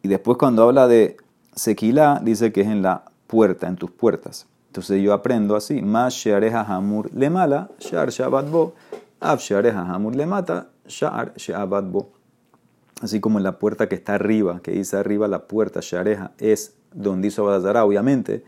Y 0.01 0.07
después 0.07 0.37
cuando 0.37 0.63
habla 0.63 0.87
de 0.87 1.17
Sequila, 1.55 2.21
dice 2.23 2.53
que 2.53 2.61
es 2.61 2.67
en 2.67 2.81
la 2.81 3.03
puerta, 3.27 3.67
en 3.67 3.75
tus 3.75 3.91
puertas. 3.91 4.47
Entonces 4.73 5.03
yo 5.03 5.13
aprendo 5.13 5.55
así, 5.55 5.83
más 5.83 6.15
sheareja 6.15 6.61
hamur 6.61 7.07
le 7.13 7.29
mala, 7.29 7.69
shar 7.77 8.09
shabat 8.09 8.49
bo, 8.49 8.73
ab 9.19 9.37
sheareja 9.37 9.81
hamur 9.81 10.15
le 10.15 10.25
mata, 10.25 10.69
shar 10.87 11.31
shabat 11.35 11.85
bo. 11.91 12.09
Así 12.99 13.19
como 13.19 13.37
en 13.37 13.43
la 13.43 13.59
puerta 13.59 13.87
que 13.87 13.93
está 13.93 14.15
arriba, 14.15 14.61
que 14.63 14.71
dice 14.71 14.97
arriba 14.97 15.27
la 15.27 15.43
puerta, 15.43 15.79
shareja, 15.83 16.31
es 16.39 16.73
donde 16.91 17.27
hizo 17.27 17.43
Abadazara, 17.43 17.85
obviamente. 17.85 18.43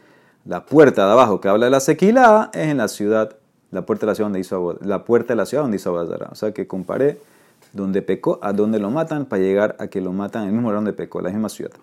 La 0.46 0.66
puerta 0.66 1.06
de 1.06 1.12
abajo 1.12 1.40
que 1.40 1.48
habla 1.48 1.66
de 1.66 1.72
la 1.72 1.80
sequila 1.80 2.50
es 2.54 2.70
en 2.70 2.78
la 2.78 2.88
ciudad, 2.88 3.36
la 3.70 3.86
puerta 3.86 4.08
de 4.08 4.12
la 4.12 4.16
ciudad 4.16 4.26
donde 4.26 4.40
hizo 4.40 4.80
la 4.82 5.06
puerta 5.06 5.34
de 5.34 5.38
la 5.38 5.46
ciudad 5.46 5.62
donde 5.62 5.78
hizo 5.78 5.92
Abadazara. 5.92 6.30
O 6.32 6.36
sea 6.36 6.56
que 6.56 6.66
comparé 6.66 7.20
donde 7.76 8.02
pecó, 8.02 8.40
a 8.42 8.54
donde 8.54 8.80
lo 8.80 8.90
matan, 8.90 9.26
para 9.26 9.42
llegar 9.42 9.76
a 9.80 9.88
que 9.88 10.00
lo 10.00 10.14
matan 10.14 10.44
en 10.44 10.48
el 10.48 10.54
mismo 10.54 10.70
lugar 10.70 10.78
donde 10.78 10.94
pecó, 10.94 11.20
la 11.20 11.30
misma 11.30 11.50
ciudad. 11.50 11.74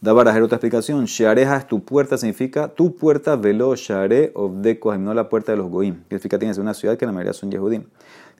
Da 0.00 0.14
para 0.14 0.30
hacer 0.30 0.42
otra 0.42 0.56
explicación. 0.56 1.04
Shareja 1.04 1.58
es 1.58 1.66
tu 1.66 1.84
puerta, 1.84 2.16
significa 2.16 2.68
tu 2.68 2.96
puerta, 2.96 3.36
velo, 3.36 3.76
share, 3.76 4.32
obdeco, 4.34 4.96
no 4.96 5.12
la 5.12 5.28
puerta 5.28 5.52
de 5.52 5.58
los 5.58 5.68
goim. 5.68 5.96
Que 6.04 6.16
significa 6.16 6.38
tienes 6.38 6.56
una 6.56 6.72
ciudad 6.72 6.96
que 6.96 7.04
la 7.04 7.12
mayoría 7.12 7.34
son 7.34 7.50
yehudim. 7.50 7.84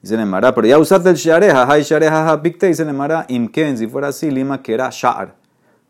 Dice 0.01 0.17
Nemara, 0.17 0.55
pero 0.55 0.67
ya 0.67 0.79
usaste 0.79 1.11
el 1.11 1.15
shareja, 1.15 1.71
hay 1.71 1.83
shareja, 1.83 2.29
hapikte, 2.29 2.65
dice 2.67 2.83
Nemara, 2.83 3.25
imken, 3.29 3.77
si 3.77 3.87
fuera 3.87 4.07
así, 4.07 4.31
lima 4.31 4.63
que 4.63 4.73
era 4.73 4.89
shar. 4.89 5.35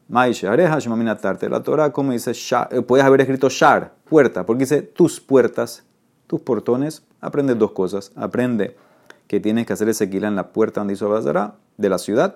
Mai 0.10 0.34
shareja, 0.34 0.78
tarte. 1.18 1.48
La 1.50 1.64
Torah, 1.64 1.94
como 1.94 2.12
dice, 2.12 2.34
eh, 2.34 2.82
puedes 2.82 3.06
haber 3.06 3.22
escrito 3.22 3.50
shar, 3.50 3.94
puerta, 4.04 4.46
porque 4.46 4.66
dice 4.66 4.82
tus 4.82 5.22
puertas, 5.22 5.84
tus 6.28 6.42
portones. 6.42 7.04
Aprende 7.22 7.56
dos 7.56 7.72
cosas. 7.72 8.12
Aprende 8.18 8.76
que 9.34 9.39
tienes 9.39 9.65
que 9.65 9.74
hacer 9.74 9.89
ese 9.89 10.06
sequila 10.06 10.28
en 10.28 10.36
la 10.36 10.50
puerta 10.50 10.80
donde 10.80 10.93
hizo 10.93 11.08
Abazara, 11.08 11.56
de 11.78 11.89
la 11.89 11.98
ciudad. 11.98 12.36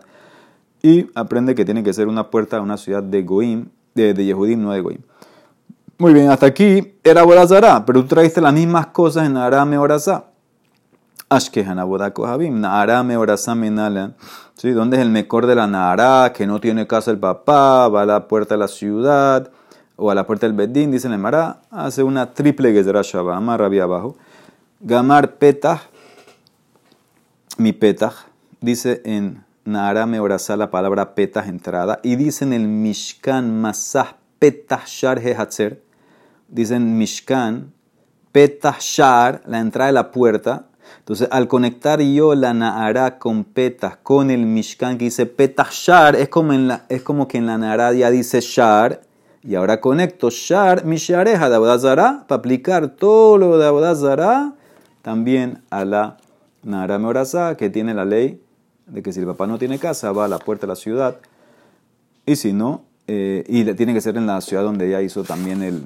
Y 0.81 1.11
aprende 1.13 1.53
que 1.53 1.63
tiene 1.63 1.83
que 1.83 1.93
ser 1.93 2.07
una 2.07 2.31
puerta 2.31 2.55
de 2.55 2.63
una 2.63 2.75
ciudad 2.75 3.03
de 3.03 3.21
Goim, 3.21 3.67
de, 3.93 4.15
Yehudim, 4.15 4.63
no 4.63 4.71
de 4.71 4.81
Goim. 4.81 4.97
Muy 5.99 6.15
bien, 6.15 6.31
hasta 6.31 6.47
aquí 6.47 6.95
era 7.03 7.21
Borazara, 7.21 7.85
pero 7.85 8.01
tú 8.01 8.07
trajiste 8.07 8.41
las 8.41 8.51
mismas 8.51 8.87
cosas 8.87 9.27
en 9.27 9.37
Arame 9.37 9.77
Orazá. 9.77 10.25
Ashkehan 11.29 11.77
Habim, 11.77 12.59
Naarame 12.59 13.15
Orazá 13.15 13.53
Menalan. 13.53 14.15
¿Sí? 14.55 14.71
¿Dónde 14.71 14.97
es 14.97 15.03
el 15.03 15.11
mejor 15.11 15.45
de 15.45 15.53
la 15.53 15.67
Naara? 15.67 16.33
Que 16.33 16.47
no 16.47 16.59
tiene 16.59 16.87
casa 16.87 17.11
el 17.11 17.19
papá, 17.19 17.89
va 17.89 18.01
a 18.01 18.05
la 18.07 18.27
puerta 18.27 18.55
de 18.55 18.59
la 18.59 18.67
ciudad 18.67 19.51
o 19.97 20.09
a 20.09 20.15
la 20.15 20.25
puerta 20.25 20.47
del 20.47 20.55
Bedín, 20.55 20.89
dice 20.89 21.07
el 21.07 21.19
Mará, 21.19 21.61
hace 21.69 22.01
una 22.01 22.33
triple 22.33 22.73
Gezerah 22.73 23.03
Shabbat, 23.03 23.37
amarra 23.37 23.67
abajo. 23.67 24.15
Gamar 24.79 25.33
Petah 25.33 25.79
mi 27.57 27.73
petah, 27.73 28.13
dice 28.61 29.01
en 29.03 29.43
Nahara 29.65 30.05
Meorasa 30.05 30.55
la 30.55 30.69
palabra 30.69 31.15
petah 31.15 31.45
entrada, 31.47 31.99
y 32.03 32.15
dice 32.15 32.45
en 32.45 32.53
el 32.53 32.67
Mishkan 32.67 33.59
Masah 33.59 34.17
petah 34.39 34.83
shar 34.85 35.19
hatzer, 35.19 35.81
dice 36.47 36.75
en 36.75 36.97
Mishkan 36.97 37.73
petah 38.31 38.77
shar, 38.79 39.41
la 39.45 39.59
entrada 39.59 39.87
de 39.87 39.93
la 39.93 40.11
puerta. 40.11 40.67
Entonces, 40.99 41.27
al 41.31 41.47
conectar 41.47 41.99
yo 41.99 42.35
la 42.35 42.53
Nahara 42.53 43.17
con 43.17 43.43
petah, 43.43 43.99
con 44.03 44.29
el 44.29 44.45
Mishkan 44.45 44.97
que 44.97 45.05
dice 45.05 45.25
petah 45.25 45.67
shar, 45.71 46.15
es 46.15 46.29
como, 46.29 46.53
en 46.53 46.67
la, 46.67 46.85
es 46.89 47.01
como 47.01 47.27
que 47.27 47.39
en 47.39 47.47
la 47.47 47.57
Nahara 47.57 47.91
ya 47.93 48.11
dice 48.11 48.39
shar, 48.39 49.01
y 49.43 49.55
ahora 49.55 49.81
conecto 49.81 50.29
shar 50.29 50.85
mishareja 50.85 51.49
de 51.49 51.55
Abodazara 51.55 52.25
para 52.27 52.39
aplicar 52.39 52.89
todo 52.89 53.37
lo 53.37 53.57
de 53.57 53.65
Abodazara 53.65 54.53
también 55.01 55.63
a 55.69 55.85
la 55.85 56.17
Nara 56.67 56.99
Meorazá, 56.99 57.55
que 57.55 57.69
tiene 57.69 57.93
la 57.93 58.05
ley 58.05 58.41
de 58.87 59.01
que 59.01 59.13
si 59.13 59.21
el 59.21 59.25
papá 59.25 59.47
no 59.47 59.57
tiene 59.57 59.79
casa, 59.79 60.11
va 60.11 60.25
a 60.25 60.27
la 60.27 60.37
puerta 60.39 60.67
de 60.67 60.71
la 60.71 60.75
ciudad. 60.75 61.17
Y 62.25 62.35
si 62.35 62.51
no, 62.51 62.83
eh, 63.07 63.43
y 63.47 63.63
tiene 63.73 63.93
que 63.93 64.01
ser 64.01 64.17
en 64.17 64.27
la 64.27 64.41
ciudad 64.41 64.63
donde 64.63 64.87
ella 64.87 65.01
hizo 65.01 65.23
también 65.23 65.63
el, 65.63 65.83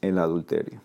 el 0.00 0.18
adulterio. 0.18 0.80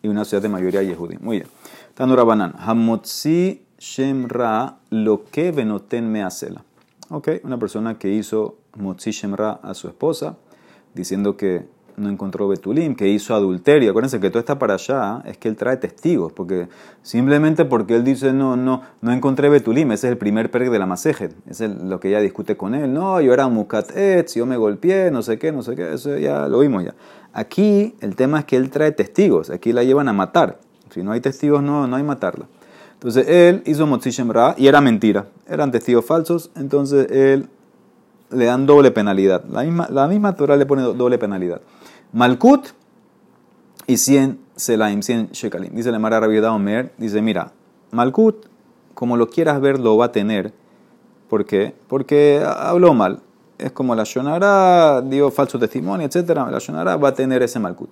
Y 0.00 0.08
una 0.08 0.24
ciudad 0.24 0.42
de 0.42 0.48
mayoría 0.48 0.82
yehudí. 0.82 1.16
Muy 1.18 1.38
bien. 1.38 1.48
Tanura 1.94 2.22
Banan. 2.22 2.54
Hamotzi 2.58 3.62
Shemra 3.78 4.78
lo 4.90 5.24
que 5.24 5.50
venoten 5.50 6.10
me 6.10 6.22
acela. 6.22 6.62
Ok, 7.08 7.28
una 7.42 7.58
persona 7.58 7.98
que 7.98 8.12
hizo 8.12 8.58
Motzi 8.76 9.10
Shemra 9.10 9.52
a 9.62 9.74
su 9.74 9.88
esposa, 9.88 10.36
diciendo 10.94 11.36
que 11.36 11.68
no 11.96 12.08
encontró 12.10 12.48
Betulim, 12.48 12.94
que 12.94 13.08
hizo 13.08 13.34
adulterio. 13.34 13.90
Acuérdense 13.90 14.20
que 14.20 14.30
todo 14.30 14.40
está 14.40 14.58
para 14.58 14.74
allá, 14.74 15.22
es 15.24 15.38
que 15.38 15.48
él 15.48 15.56
trae 15.56 15.76
testigos, 15.76 16.32
porque 16.32 16.68
simplemente 17.02 17.64
porque 17.64 17.96
él 17.96 18.04
dice, 18.04 18.32
no, 18.32 18.56
no, 18.56 18.82
no 19.00 19.12
encontré 19.12 19.48
Betulim, 19.48 19.92
ese 19.92 20.06
es 20.08 20.12
el 20.12 20.18
primer 20.18 20.50
perk 20.50 20.70
de 20.70 20.78
la 20.78 20.86
Masejet, 20.86 21.34
es 21.48 21.60
lo 21.60 22.00
que 22.00 22.08
ella 22.08 22.20
discute 22.20 22.56
con 22.56 22.74
él. 22.74 22.92
No, 22.92 23.20
yo 23.20 23.32
era 23.32 23.48
Mukat 23.48 23.90
si 24.26 24.38
yo 24.38 24.46
me 24.46 24.56
golpeé, 24.56 25.10
no 25.10 25.22
sé 25.22 25.38
qué, 25.38 25.52
no 25.52 25.62
sé 25.62 25.74
qué, 25.76 25.94
eso 25.94 26.16
ya 26.16 26.48
lo 26.48 26.60
vimos 26.60 26.84
ya. 26.84 26.94
Aquí 27.32 27.94
el 28.00 28.16
tema 28.16 28.40
es 28.40 28.44
que 28.44 28.56
él 28.56 28.70
trae 28.70 28.92
testigos, 28.92 29.50
aquí 29.50 29.72
la 29.72 29.84
llevan 29.84 30.08
a 30.08 30.12
matar. 30.12 30.58
Si 30.90 31.02
no 31.02 31.12
hay 31.12 31.20
testigos, 31.20 31.62
no, 31.62 31.86
no 31.86 31.96
hay 31.96 32.02
matarla. 32.02 32.46
Entonces 32.94 33.28
él 33.28 33.62
hizo 33.66 33.86
Motzi 33.86 34.10
Shemra 34.10 34.54
y 34.56 34.68
era 34.68 34.80
mentira, 34.80 35.26
eran 35.46 35.70
testigos 35.70 36.04
falsos, 36.06 36.50
entonces 36.56 37.10
él 37.10 37.48
le 38.30 38.44
dan 38.44 38.66
doble 38.66 38.90
penalidad. 38.90 39.44
La 39.44 39.62
misma, 39.62 39.88
la 39.90 40.06
misma 40.08 40.34
Torah 40.34 40.56
le 40.56 40.66
pone 40.66 40.82
doble 40.82 41.18
penalidad. 41.18 41.60
Malkut 42.12 42.68
y 43.86 43.96
100 43.96 44.38
Selaim, 44.56 45.02
100 45.02 45.32
Shekalim. 45.32 45.74
Dice 45.74 45.92
la 45.92 45.98
Mara 45.98 46.18
Rabiedad 46.18 46.50
Omer, 46.50 46.92
dice, 46.96 47.20
mira, 47.22 47.52
Malkut, 47.90 48.46
como 48.94 49.16
lo 49.16 49.28
quieras 49.28 49.60
ver, 49.60 49.78
lo 49.78 49.96
va 49.96 50.06
a 50.06 50.12
tener. 50.12 50.52
¿Por 51.28 51.44
qué? 51.44 51.74
Porque 51.88 52.42
habló 52.44 52.94
mal. 52.94 53.20
Es 53.58 53.72
como 53.72 53.94
la 53.94 54.04
Shonara, 54.04 55.02
dio 55.02 55.30
falso 55.30 55.58
testimonio, 55.58 56.06
etc. 56.06 56.28
La 56.50 56.58
Shonara 56.58 56.96
va 56.96 57.10
a 57.10 57.14
tener 57.14 57.42
ese 57.42 57.58
Malkut. 57.58 57.90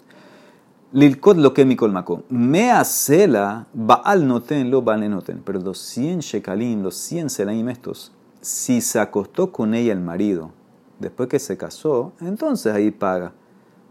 Lilkot 0.93 1.37
lo 1.39 1.53
que 1.53 1.65
mi 1.65 1.75
colmaco. 1.75 2.23
Mea 2.29 2.85
cela, 2.85 3.67
Baal 3.73 4.27
noten, 4.27 4.71
lo 4.71 4.83
Baal 4.83 5.11
noten. 5.11 5.43
Pero 5.45 5.61
los 5.61 5.79
100 5.79 6.21
Shekalim, 6.21 6.83
los 6.83 6.95
100 6.97 7.31
Selaim 7.31 7.69
estos, 7.69 8.13
si 8.45 8.83
se 8.83 9.01
acostó 9.01 9.53
con 9.53 9.73
ella 9.75 9.93
el 9.93 10.01
marido, 10.01 10.51
después 10.99 11.31
que 11.31 11.39
se 11.39 11.57
casó, 11.57 12.13
entonces 12.21 12.75
ahí 12.75 12.91
paga. 12.91 13.33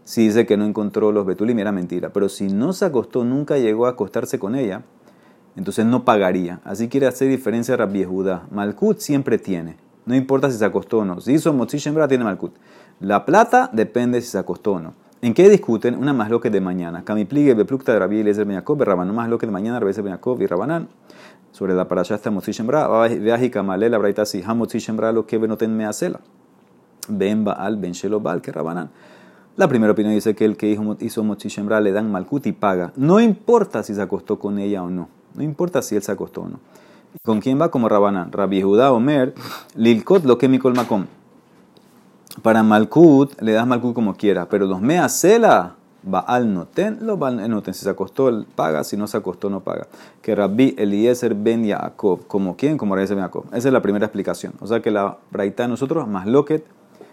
Si 0.04 0.26
dice 0.26 0.46
que 0.46 0.56
no 0.56 0.64
encontró 0.64 1.10
los 1.10 1.26
betulim, 1.26 1.58
era 1.58 1.72
mentira. 1.72 2.12
Pero 2.12 2.28
si 2.28 2.46
no 2.46 2.72
se 2.72 2.84
acostó, 2.84 3.24
nunca 3.24 3.58
llegó 3.58 3.86
a 3.86 3.90
acostarse 3.90 4.38
con 4.38 4.54
ella, 4.54 4.84
entonces 5.56 5.86
no 5.86 6.04
pagaría. 6.04 6.60
Así 6.62 6.88
quiere 6.88 7.08
hacer 7.08 7.28
diferencia 7.28 7.76
Rabbi 7.76 8.04
Judá. 8.04 8.46
Malkut 8.52 8.98
siempre 8.98 9.38
tiene. 9.38 9.76
No 10.06 10.14
importa 10.14 10.50
si 10.50 10.58
se 10.58 10.64
acostó 10.64 10.98
o 10.98 11.04
no. 11.04 11.20
Si 11.20 11.32
hizo 11.32 11.52
Motzi 11.52 11.78
Shembra, 11.78 12.06
tiene 12.06 12.22
Malkut. 12.22 12.54
La 13.00 13.24
plata 13.24 13.70
depende 13.72 14.20
si 14.20 14.28
se 14.28 14.38
acostó 14.38 14.74
o 14.74 14.80
no. 14.80 14.94
¿En 15.24 15.32
qué 15.32 15.48
discuten? 15.48 15.94
Una 15.94 16.12
más 16.12 16.30
que 16.42 16.50
de 16.50 16.60
mañana. 16.60 17.02
Kamipligue, 17.02 17.54
Beplukta 17.54 17.94
de 17.94 17.98
Rabbi 17.98 18.20
Eliezer 18.20 18.44
Ben 18.44 18.62
Rabanán, 18.62 19.14
más 19.14 19.38
que 19.38 19.46
de 19.46 19.52
mañana, 19.52 19.80
Rabbi 19.80 20.02
Ben 20.02 20.18
y 20.38 20.46
Rabanán. 20.46 20.88
Sobre 21.50 21.72
la 21.72 21.88
parasha 21.88 22.16
está 22.16 22.30
Motzi 22.30 22.52
Shembra, 22.52 22.86
Veaji 23.08 23.48
Kamale, 23.48 23.88
la 23.88 23.96
braita 23.96 24.26
si, 24.26 24.42
Hamotzi 24.42 24.80
Shembra, 24.80 25.12
lo 25.12 25.24
que 25.24 25.38
benoten 25.38 25.74
me 25.74 25.86
acela. 25.86 26.20
Ben 27.08 27.42
Baal, 27.42 27.78
Ben 27.78 27.92
Shelo 27.92 28.20
Baal, 28.20 28.42
que 28.42 28.52
Rabanán. 28.52 28.90
La 29.56 29.66
primera 29.66 29.94
opinión 29.94 30.12
dice 30.12 30.34
que 30.34 30.44
el 30.44 30.58
que 30.58 30.78
hizo 31.00 31.24
Motzi 31.24 31.48
Shembra 31.48 31.80
le 31.80 31.92
dan 31.92 32.12
Malkut 32.12 32.44
y 32.46 32.52
paga. 32.52 32.92
No 32.94 33.18
importa 33.18 33.82
si 33.82 33.94
se 33.94 34.02
acostó 34.02 34.38
con 34.38 34.58
ella 34.58 34.82
o 34.82 34.90
no. 34.90 35.08
No 35.34 35.42
importa 35.42 35.80
si 35.80 35.96
él 35.96 36.02
se 36.02 36.12
acostó 36.12 36.42
o 36.42 36.48
no. 36.50 36.60
¿Con 37.22 37.40
quién 37.40 37.58
va? 37.58 37.70
Como 37.70 37.88
Rabanán. 37.88 38.30
Rabbi 38.30 38.60
Judá 38.60 38.92
Omer, 38.92 39.32
Lilkot 39.74 40.26
lo 40.26 40.36
que 40.36 40.50
mi 40.50 40.58
colmacom. 40.58 41.06
Para 42.42 42.62
Malkut 42.62 43.40
le 43.40 43.52
das 43.52 43.66
Malkut 43.66 43.94
como 43.94 44.14
quiera, 44.14 44.48
pero 44.48 44.66
los 44.66 44.80
mea 44.80 45.08
cela, 45.08 45.76
Baal 46.02 46.52
noten, 46.52 46.98
lo 47.00 47.16
Baal 47.16 47.48
noten. 47.48 47.72
Si 47.72 47.84
se 47.84 47.90
acostó, 47.90 48.44
paga, 48.54 48.84
si 48.84 48.96
no 48.96 49.06
se 49.06 49.16
acostó, 49.16 49.48
no 49.48 49.60
paga. 49.60 49.86
Que 50.20 50.34
Rabbi 50.34 50.74
Eliezer 50.76 51.34
ben 51.34 51.64
Yaakov, 51.64 52.26
¿como 52.26 52.56
quién? 52.56 52.76
Como 52.76 52.94
Rabbi 52.94 53.08
ben 53.08 53.18
Yaakov. 53.18 53.44
Esa 53.54 53.68
es 53.68 53.72
la 53.72 53.80
primera 53.80 54.06
explicación. 54.06 54.52
O 54.60 54.66
sea 54.66 54.80
que 54.80 54.90
la 54.90 55.16
braita 55.30 55.62
de 55.62 55.70
nosotros, 55.70 56.06
más 56.08 56.26
loquet, 56.26 56.64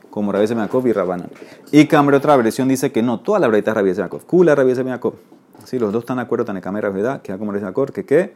como 0.10 0.32
Rabbi 0.32 0.48
Yaakov 0.48 0.88
y 0.88 0.92
Rabanán. 0.92 1.30
Y 1.72 1.86
Cambre, 1.86 2.18
otra 2.18 2.36
versión, 2.36 2.68
dice 2.68 2.92
que 2.92 3.02
no, 3.02 3.20
toda 3.20 3.40
la 3.40 3.48
braita 3.48 3.72
es 3.72 3.78
Rabbi 3.78 3.94
Yaakov. 3.94 4.26
Kula 4.26 4.56
Rabbi 4.56 4.74
Yaakov. 4.74 5.14
Sí, 5.66 5.80
los 5.80 5.94
dos 5.94 6.02
están 6.02 6.18
de 6.18 6.24
acuerdo, 6.24 6.46
Tanekame 6.46 6.80
y 6.80 6.82
verdad, 6.82 7.22
que 7.22 7.38
como 7.38 7.52
Rabbi 7.52 7.64
Yaakov, 7.64 7.92
que 7.92 8.06
qué, 8.06 8.34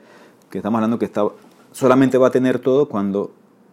que 0.49 0.59
estamos 0.59 0.77
hablando 0.77 0.99
que 0.99 1.05
está, 1.05 1.25
solamente 1.71 2.17
va 2.17 2.27
a 2.27 2.31
tener 2.31 2.59
todo 2.59 2.87
cuando 2.87 3.31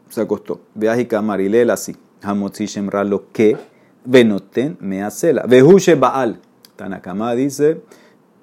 se 0.09 0.22
acostó. 0.22 0.61
Veas 0.75 0.98
y 0.98 1.07
Camarilel 1.07 1.70
así. 1.70 1.94
Hamotzi 2.22 2.66
Shemra 2.66 3.04
lo 3.04 3.30
que 3.32 3.56
Benoten 4.04 4.76
me 4.80 5.02
acela. 5.02 5.44
Vehushe 5.46 5.94
Baal. 5.94 6.40
Tanakama 6.76 7.35
dice, 7.35 7.82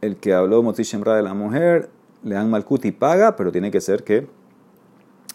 el 0.01 0.17
que 0.17 0.33
habló 0.33 0.63
Motzi 0.63 0.83
Shemra 0.83 1.15
de 1.15 1.23
la 1.23 1.33
mujer, 1.33 1.89
le 2.23 2.35
dan 2.35 2.49
Malkut 2.49 2.85
y 2.85 2.91
paga, 2.91 3.35
pero 3.35 3.51
tiene 3.51 3.71
que 3.71 3.81
ser 3.81 4.03
que 4.03 4.27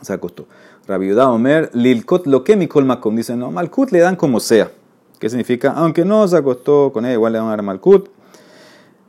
se 0.01 0.13
acostó. 0.13 0.47
Rabiudá 0.87 1.31
Omer, 1.31 1.71
Lilkot 1.73 2.27
lo 2.27 2.45
que 2.45 2.57
mi 2.57 2.69
colmacom. 2.69 3.17
Dice, 3.17 3.37
no, 3.37 3.51
Malkut 3.51 3.91
le 3.91 4.01
dan 4.01 4.17
como 4.17 4.41
sea. 4.41 4.71
¿Qué 5.19 5.29
significa? 5.29 5.73
Aunque 5.73 6.05
no 6.05 6.27
se 6.29 6.37
acostó 6.37 6.93
con 6.93 7.05
ella, 7.05 7.15
igual 7.15 7.33
le 7.33 7.39
van 7.39 7.49
a 7.49 7.51
dar 7.51 7.63
Malkut. 7.63 8.09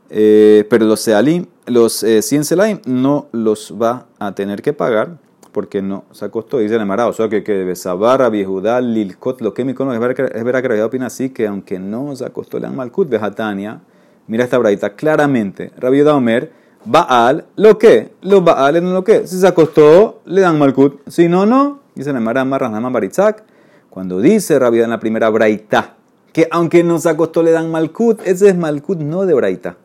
Eh, 0.08 0.66
pero 0.70 0.86
los 0.86 1.00
Sealim, 1.00 1.46
los 1.66 2.02
eh, 2.02 2.22
100 2.22 2.44
Selaim, 2.44 2.80
no 2.86 3.26
los 3.32 3.74
va 3.80 4.06
a 4.18 4.32
tener 4.34 4.62
que 4.62 4.72
pagar 4.72 5.18
porque 5.56 5.80
no 5.80 6.04
se 6.10 6.26
acostó. 6.26 6.58
Dice 6.58 6.74
el 6.74 6.82
Emara, 6.82 7.06
o 7.06 7.14
sea 7.14 7.30
que, 7.30 7.42
que 7.42 7.64
Besabar, 7.64 8.30
Judá, 8.44 8.78
Lilkot, 8.78 9.40
lo 9.40 9.54
que 9.54 9.64
mi 9.64 9.72
que, 9.72 10.30
es 10.34 10.44
verdad 10.44 10.62
que 10.62 10.82
opina 10.82 11.06
así, 11.06 11.30
que 11.30 11.46
aunque 11.46 11.78
no 11.78 12.14
se 12.14 12.26
acostó, 12.26 12.60
dan 12.60 12.76
Malkut, 12.76 13.08
Bejatania. 13.08 13.80
Mira 14.26 14.44
esta 14.44 14.58
braita, 14.58 14.90
claramente, 14.90 15.72
Rabbi 15.78 16.02
Omer, 16.02 16.52
Baal, 16.84 17.46
lo 17.56 17.78
que, 17.78 18.12
los 18.20 18.44
Baal 18.44 18.76
en 18.76 18.92
lo 18.92 19.02
que, 19.02 19.26
si 19.26 19.40
se 19.40 19.46
acostó, 19.46 20.20
le 20.26 20.42
dan 20.42 20.58
Malkut, 20.58 21.08
si 21.08 21.26
no, 21.26 21.46
no. 21.46 21.80
Dice 21.94 22.10
el 22.10 22.16
Emara, 22.16 22.44
Marras 22.44 22.70
Naman 22.70 22.92
Baritzak, 22.92 23.42
cuando 23.88 24.20
dice 24.20 24.58
Rabbi 24.58 24.82
en 24.82 24.90
la 24.90 25.00
primera 25.00 25.30
braita, 25.30 25.94
que 26.34 26.48
aunque 26.50 26.84
no 26.84 26.98
se 26.98 27.08
acostó, 27.08 27.42
le 27.42 27.52
dan 27.52 27.70
Malkut, 27.70 28.20
ese 28.26 28.50
es 28.50 28.56
Malkut 28.58 28.98
no 28.98 29.24
de 29.24 29.32
braita. 29.32 29.78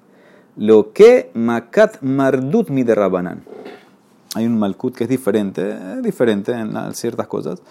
Lo 0.58 0.92
que 0.92 1.32
Makat 1.34 2.02
Mardut 2.02 2.68
mi 2.68 2.84
de 2.84 2.94
Rabanan 2.94 3.61
hay 4.36 4.46
un 4.46 4.58
Malkut 4.58 4.96
que 4.96 5.04
es 5.04 5.10
diferente, 5.10 5.78
es 5.98 6.04
diferente 6.04 6.54
en 6.54 6.94
ciertas 6.94 7.28
cosas. 7.28 7.62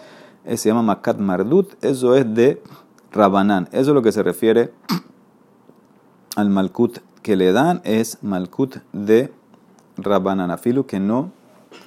Eh, 0.44 0.56
se 0.56 0.68
llama 0.68 0.82
Makat 0.82 1.18
Mardut, 1.18 1.72
eso 1.82 2.14
es 2.16 2.32
de 2.34 2.62
Rabanán. 3.12 3.68
Eso 3.72 3.90
es 3.90 3.94
lo 3.94 4.02
que 4.02 4.12
se 4.12 4.22
refiere 4.22 4.72
al 6.36 6.50
Malkut 6.50 6.98
que 7.22 7.36
le 7.36 7.52
dan, 7.52 7.80
es 7.84 8.18
Malkut 8.22 8.76
de 8.92 9.32
Rabanán, 9.96 10.50
afilu 10.50 10.86
que 10.86 11.00
no 11.00 11.32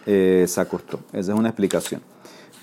eh, 0.05 0.45
se 0.47 0.61
acostó. 0.61 0.99
Esa 1.11 1.33
es 1.33 1.39
una 1.39 1.49
explicación. 1.49 2.01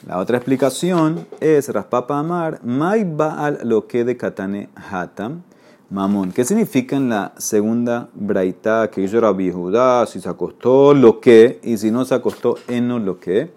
La 0.06 0.18
otra 0.18 0.38
explicación 0.38 1.26
es 1.40 1.68
Raspapa 1.68 2.18
Amar, 2.18 2.60
Mai 2.64 3.04
Baal 3.04 3.60
lo 3.64 3.86
que 3.86 4.04
de 4.04 4.16
Katane 4.16 4.70
Hatam 4.74 5.42
mamón. 5.90 6.30
¿Qué 6.30 6.44
significa 6.44 6.96
en 6.96 7.08
la 7.08 7.32
segunda 7.36 8.08
braita 8.14 8.90
que 8.90 9.02
hizo 9.02 9.20
Rabbi 9.20 9.50
Judá? 9.50 10.06
Si 10.06 10.20
se 10.20 10.28
acostó, 10.28 10.94
lo 10.94 11.20
que, 11.20 11.60
y 11.62 11.76
si 11.76 11.90
no 11.90 12.04
se 12.04 12.14
acostó, 12.14 12.56
eno 12.68 12.98
lo 12.98 13.18
que. 13.18 13.52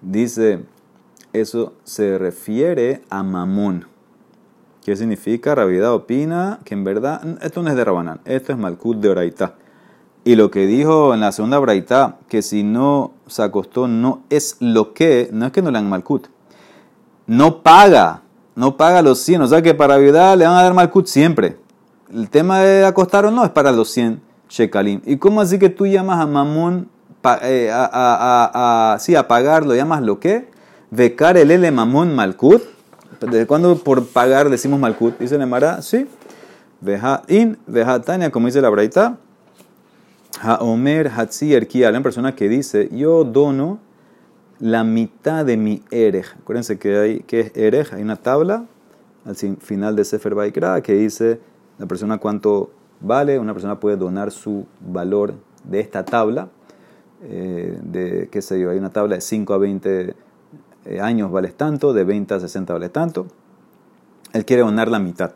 Dice, 0.00 0.60
eso 1.32 1.74
se 1.84 2.18
refiere 2.18 3.02
a 3.10 3.22
mamón. 3.22 3.86
¿Qué 4.84 4.96
significa? 4.96 5.54
Rabiedad 5.54 5.92
opina 5.92 6.58
que 6.64 6.74
en 6.74 6.82
verdad 6.82 7.38
esto 7.40 7.62
no 7.62 7.70
es 7.70 7.76
de 7.76 7.84
Rabanán, 7.84 8.20
esto 8.24 8.52
es 8.52 8.58
Malkut 8.58 8.98
de 8.98 9.10
Braita. 9.10 9.54
Y 10.24 10.36
lo 10.36 10.50
que 10.50 10.66
dijo 10.66 11.14
en 11.14 11.20
la 11.20 11.32
segunda 11.32 11.58
Braita, 11.58 12.18
que 12.28 12.42
si 12.42 12.62
no 12.62 13.12
se 13.26 13.42
acostó, 13.42 13.86
no 13.86 14.22
es 14.30 14.56
lo 14.60 14.92
que, 14.92 15.28
no 15.32 15.46
es 15.46 15.52
que 15.52 15.62
no 15.62 15.70
le 15.70 15.78
dan 15.78 15.88
Malkut, 15.88 16.26
no 17.26 17.62
paga, 17.62 18.22
no 18.56 18.76
paga 18.76 19.02
los 19.02 19.20
100, 19.20 19.42
o 19.42 19.46
sea 19.46 19.62
que 19.62 19.74
para 19.74 19.94
Rabiedad 19.94 20.36
le 20.36 20.46
van 20.46 20.56
a 20.56 20.62
dar 20.62 20.74
Malkut 20.74 21.06
siempre 21.06 21.61
el 22.12 22.28
tema 22.28 22.60
de 22.60 22.84
acostar 22.84 23.24
o 23.26 23.30
no 23.30 23.44
es 23.44 23.50
para 23.50 23.72
los 23.72 23.90
100 23.90 24.20
shekalim. 24.48 25.00
¿Y 25.04 25.16
cómo 25.16 25.40
así 25.40 25.58
que 25.58 25.68
tú 25.68 25.86
llamas 25.86 26.20
a 26.20 26.26
mamón, 26.26 26.88
eh, 27.42 27.70
a, 27.72 27.88
a, 27.92 28.94
a, 28.94 28.98
sí, 28.98 29.14
a 29.14 29.26
pagar, 29.26 29.64
lo 29.64 29.74
llamas 29.74 30.02
lo 30.02 30.20
que? 30.20 30.48
Becar 30.90 31.36
el 31.36 31.50
ele 31.50 31.70
mamón 31.70 32.14
malkut. 32.14 32.62
¿Desde 33.20 33.46
cuándo 33.46 33.76
por 33.78 34.06
pagar 34.08 34.50
decimos 34.50 34.80
malkut? 34.80 35.18
Dice 35.18 35.38
Nemara, 35.38 35.80
sí. 35.80 36.06
Veja 36.80 37.22
in, 37.28 37.56
veja 37.66 38.00
tania, 38.02 38.30
como 38.30 38.46
dice 38.46 38.60
la 38.60 38.68
braita. 38.68 39.16
Ha 40.40 40.56
omer 40.56 41.08
hatzi 41.08 41.54
erkia, 41.54 41.90
la 41.92 42.00
persona 42.00 42.34
que 42.34 42.48
dice, 42.48 42.88
yo 42.90 43.22
dono 43.22 43.78
la 44.58 44.82
mitad 44.82 45.44
de 45.44 45.56
mi 45.56 45.82
erej. 45.90 46.26
Acuérdense 46.40 46.78
que, 46.78 46.98
hay, 46.98 47.20
que 47.20 47.40
es 47.40 47.56
erej, 47.56 47.92
hay 47.92 48.02
una 48.02 48.16
tabla 48.16 48.64
al 49.24 49.36
final 49.36 49.94
de 49.94 50.04
Sefer 50.04 50.34
Baikra 50.34 50.80
que 50.82 50.94
dice 50.94 51.40
la 51.78 51.86
persona 51.86 52.18
cuánto 52.18 52.70
vale, 53.00 53.38
una 53.38 53.52
persona 53.52 53.80
puede 53.80 53.96
donar 53.96 54.30
su 54.30 54.66
valor 54.80 55.34
de 55.64 55.80
esta 55.80 56.04
tabla, 56.04 56.48
eh, 57.22 57.78
de 57.82 58.28
qué 58.30 58.42
sé 58.42 58.60
yo, 58.60 58.70
hay 58.70 58.78
una 58.78 58.90
tabla 58.90 59.16
de 59.16 59.20
5 59.20 59.54
a 59.54 59.58
20 59.58 60.14
eh, 60.84 61.00
años 61.00 61.30
vales 61.30 61.54
tanto, 61.54 61.92
de 61.92 62.04
20 62.04 62.34
a 62.34 62.40
60 62.40 62.72
vale 62.72 62.88
tanto. 62.88 63.26
Él 64.32 64.44
quiere 64.44 64.62
donar 64.62 64.88
la 64.88 64.98
mitad. 64.98 65.32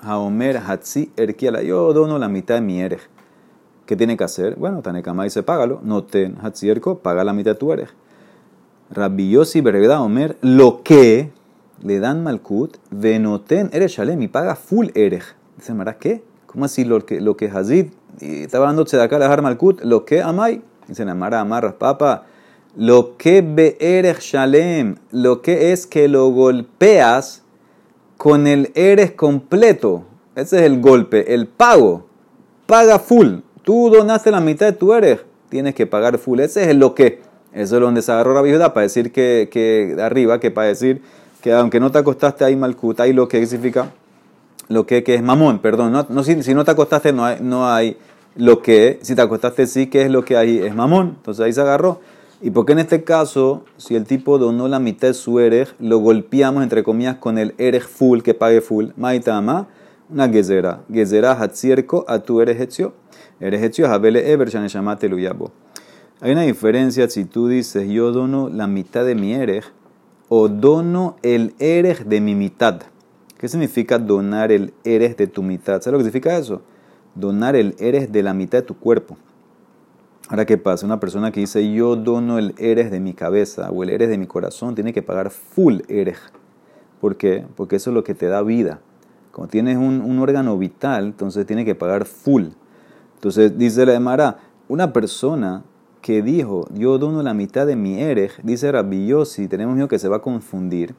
Haomer 0.00 0.58
Hatzi 0.58 1.12
Erkiala, 1.16 1.62
yo 1.62 1.92
dono 1.92 2.18
la 2.18 2.28
mitad 2.28 2.56
de 2.56 2.60
mi 2.60 2.80
erej. 2.80 3.00
¿Qué 3.86 3.96
tiene 3.96 4.16
que 4.16 4.24
hacer? 4.24 4.56
Bueno, 4.56 4.82
Tanekama 4.82 5.24
dice, 5.24 5.42
págalo. 5.42 5.80
No 5.82 6.04
ten 6.04 6.36
Hatzi 6.42 6.68
Erko, 6.68 6.98
paga 6.98 7.24
la 7.24 7.32
mitad 7.32 7.52
de 7.52 7.58
tu 7.58 7.72
erej. 7.72 7.88
Rabbi 8.90 9.30
Yossi 9.30 9.60
Omer, 9.60 10.36
lo 10.42 10.82
que 10.82 11.30
le 11.82 11.98
dan 12.00 12.22
Malkut, 12.22 12.76
venoten 12.90 13.70
Erej 13.72 13.96
Shalem 13.96 14.22
y 14.22 14.28
paga 14.28 14.56
full 14.56 14.88
erej. 14.94 15.24
Dice 15.56 15.74
¿qué? 15.98 16.22
¿Cómo 16.46 16.64
así 16.64 16.84
lo 16.84 17.04
que, 17.04 17.20
lo 17.20 17.36
que 17.36 17.46
Hazid 17.46 17.86
estaba 18.20 18.66
dando 18.66 18.84
acá 19.00 19.18
la 19.18 19.42
Malkut? 19.42 19.82
Lo 19.82 20.04
que 20.04 20.22
Amay. 20.22 20.62
Dice 20.86 21.04
Mara, 21.04 21.40
amarras, 21.40 21.74
papa. 21.74 22.26
Lo 22.76 23.16
que 23.16 23.40
Be'erech 23.42 24.20
Shalem, 24.20 24.96
lo 25.10 25.42
que 25.42 25.72
es 25.72 25.86
que 25.86 26.08
lo 26.08 26.28
golpeas 26.30 27.42
con 28.16 28.46
el 28.46 28.72
eres 28.74 29.12
completo. 29.12 30.04
Ese 30.34 30.58
es 30.58 30.62
el 30.62 30.80
golpe, 30.80 31.34
el 31.34 31.46
pago. 31.46 32.06
Paga 32.66 32.98
full. 32.98 33.38
Tú 33.62 33.90
donaste 33.90 34.30
la 34.30 34.40
mitad 34.40 34.66
de 34.66 34.72
tu 34.72 34.92
eres, 34.92 35.20
tienes 35.48 35.74
que 35.74 35.86
pagar 35.86 36.18
full. 36.18 36.40
Ese 36.40 36.68
es 36.68 36.76
lo 36.76 36.94
que. 36.94 37.22
Eso 37.52 37.76
es 37.76 37.80
donde 37.80 38.02
se 38.02 38.10
agarró 38.10 38.34
la 38.34 38.42
viuda 38.42 38.74
para 38.74 38.82
decir 38.82 39.12
que, 39.12 39.48
que 39.50 39.96
arriba, 40.00 40.40
que 40.40 40.50
para 40.50 40.68
decir 40.68 41.00
que 41.40 41.52
aunque 41.52 41.78
no 41.78 41.92
te 41.92 41.98
acostaste 41.98 42.44
hay 42.44 42.56
malkut, 42.56 42.98
hay 42.98 43.12
lo 43.12 43.28
que 43.28 43.44
significa 43.46 43.92
lo 44.68 44.86
que, 44.86 45.04
que 45.04 45.14
es 45.14 45.22
mamón, 45.22 45.58
perdón, 45.58 45.92
no, 45.92 46.06
no 46.08 46.22
si, 46.22 46.42
si, 46.42 46.54
no 46.54 46.64
te 46.64 46.70
acostaste 46.70 47.12
no 47.12 47.24
hay, 47.24 47.38
no 47.40 47.68
hay 47.68 47.96
lo 48.36 48.62
que, 48.62 48.98
si 49.02 49.14
te 49.14 49.22
acostaste 49.22 49.66
sí 49.66 49.86
que 49.88 50.02
es 50.02 50.10
lo 50.10 50.24
que 50.24 50.36
hay, 50.36 50.58
es 50.58 50.74
mamón, 50.74 51.14
entonces 51.16 51.44
ahí 51.44 51.52
se 51.52 51.60
agarró. 51.60 52.00
¿Y 52.40 52.50
por 52.50 52.66
qué 52.66 52.72
en 52.72 52.80
este 52.80 53.04
caso, 53.04 53.64
si 53.76 53.94
el 53.94 54.04
tipo 54.04 54.38
donó 54.38 54.68
la 54.68 54.78
mitad 54.78 55.08
de 55.08 55.14
su 55.14 55.38
erej, 55.38 55.74
lo 55.78 55.98
golpeamos 55.98 56.62
entre 56.62 56.82
comillas 56.82 57.16
con 57.16 57.38
el 57.38 57.54
erej 57.58 57.84
full, 57.84 58.20
que 58.20 58.34
pague 58.34 58.60
full, 58.60 58.88
maitama, 58.96 59.68
una 60.10 60.28
gezera, 60.28 60.82
gezera 60.92 61.32
hatzierko 61.32 62.04
a 62.08 62.18
tu 62.18 62.40
erej 62.40 62.60
etzio, 62.60 62.92
erej 63.40 63.64
etzio 63.64 63.90
habele 63.90 64.30
ever 64.30 64.48
llamate 64.48 65.08
luyabo. 65.08 65.52
Hay 66.20 66.32
una 66.32 66.42
diferencia 66.42 67.08
si 67.08 67.24
tú 67.24 67.48
dices 67.48 67.88
yo 67.88 68.12
dono 68.12 68.48
la 68.48 68.66
mitad 68.66 69.04
de 69.04 69.14
mi 69.14 69.32
erej 69.32 69.64
o 70.28 70.48
dono 70.48 71.16
el 71.22 71.54
erej 71.58 72.04
de 72.04 72.20
mi 72.20 72.34
mitad. 72.34 72.82
¿Qué 73.44 73.48
significa 73.48 73.98
donar 73.98 74.50
el 74.52 74.72
eres 74.84 75.18
de 75.18 75.26
tu 75.26 75.42
mitad? 75.42 75.82
¿Sabes 75.82 75.92
lo 75.92 75.98
que 75.98 76.04
significa 76.04 76.38
eso? 76.38 76.62
Donar 77.14 77.56
el 77.56 77.76
eres 77.78 78.10
de 78.10 78.22
la 78.22 78.32
mitad 78.32 78.56
de 78.56 78.62
tu 78.62 78.78
cuerpo. 78.78 79.18
Ahora, 80.30 80.46
¿qué 80.46 80.56
pasa? 80.56 80.86
Una 80.86 80.98
persona 80.98 81.30
que 81.30 81.40
dice 81.40 81.70
yo 81.70 81.94
dono 81.94 82.38
el 82.38 82.54
eres 82.56 82.90
de 82.90 83.00
mi 83.00 83.12
cabeza 83.12 83.70
o 83.70 83.82
el 83.82 83.90
eres 83.90 84.08
de 84.08 84.16
mi 84.16 84.26
corazón 84.26 84.74
tiene 84.74 84.94
que 84.94 85.02
pagar 85.02 85.28
full 85.28 85.80
eres. 85.88 86.16
¿Por 87.02 87.16
qué? 87.18 87.44
Porque 87.54 87.76
eso 87.76 87.90
es 87.90 87.94
lo 87.94 88.02
que 88.02 88.14
te 88.14 88.28
da 88.28 88.40
vida. 88.40 88.80
Cuando 89.30 89.50
tienes 89.50 89.76
un, 89.76 90.18
órgano 90.20 90.56
vital, 90.56 91.04
entonces 91.04 91.44
tiene 91.44 91.66
que 91.66 91.74
pagar 91.74 92.06
full. 92.06 92.46
Entonces 93.16 93.58
dice 93.58 93.84
la 93.84 93.92
Emara, 93.92 94.38
una 94.68 94.94
persona 94.94 95.64
que 96.00 96.22
dijo 96.22 96.66
yo 96.72 96.96
dono 96.96 97.22
la 97.22 97.34
mitad 97.34 97.66
de 97.66 97.76
mi 97.76 98.00
eres, 98.00 98.40
dice 98.42 98.72
Rabbi 98.72 99.06
Yossi, 99.06 99.48
tenemos 99.48 99.74
miedo 99.74 99.88
que 99.88 99.98
se 99.98 100.08
va 100.08 100.16
a 100.16 100.22
confundir 100.22 100.94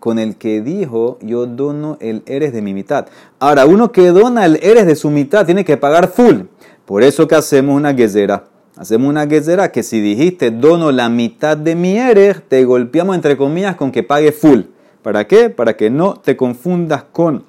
con 0.00 0.18
el 0.18 0.36
que 0.36 0.60
dijo, 0.60 1.18
yo 1.20 1.46
dono 1.46 1.96
el 2.00 2.22
eres 2.26 2.52
de 2.52 2.62
mi 2.62 2.74
mitad. 2.74 3.06
Ahora, 3.38 3.66
uno 3.66 3.92
que 3.92 4.08
dona 4.08 4.44
el 4.46 4.58
eres 4.62 4.86
de 4.86 4.96
su 4.96 5.10
mitad 5.10 5.44
tiene 5.44 5.64
que 5.64 5.76
pagar 5.76 6.08
full. 6.08 6.42
Por 6.84 7.02
eso 7.02 7.26
que 7.28 7.34
hacemos 7.34 7.76
una 7.76 7.92
guesera. 7.92 8.44
Hacemos 8.76 9.08
una 9.08 9.26
guesera 9.26 9.72
que 9.72 9.82
si 9.82 10.00
dijiste, 10.00 10.50
dono 10.52 10.92
la 10.92 11.08
mitad 11.08 11.56
de 11.56 11.74
mi 11.74 11.98
eres, 11.98 12.42
te 12.48 12.64
golpeamos 12.64 13.16
entre 13.16 13.36
comillas 13.36 13.74
con 13.76 13.90
que 13.90 14.04
pague 14.04 14.30
full. 14.30 14.60
¿Para 15.02 15.26
qué? 15.26 15.50
Para 15.50 15.76
que 15.76 15.90
no 15.90 16.14
te 16.14 16.36
confundas 16.36 17.04
con 17.10 17.44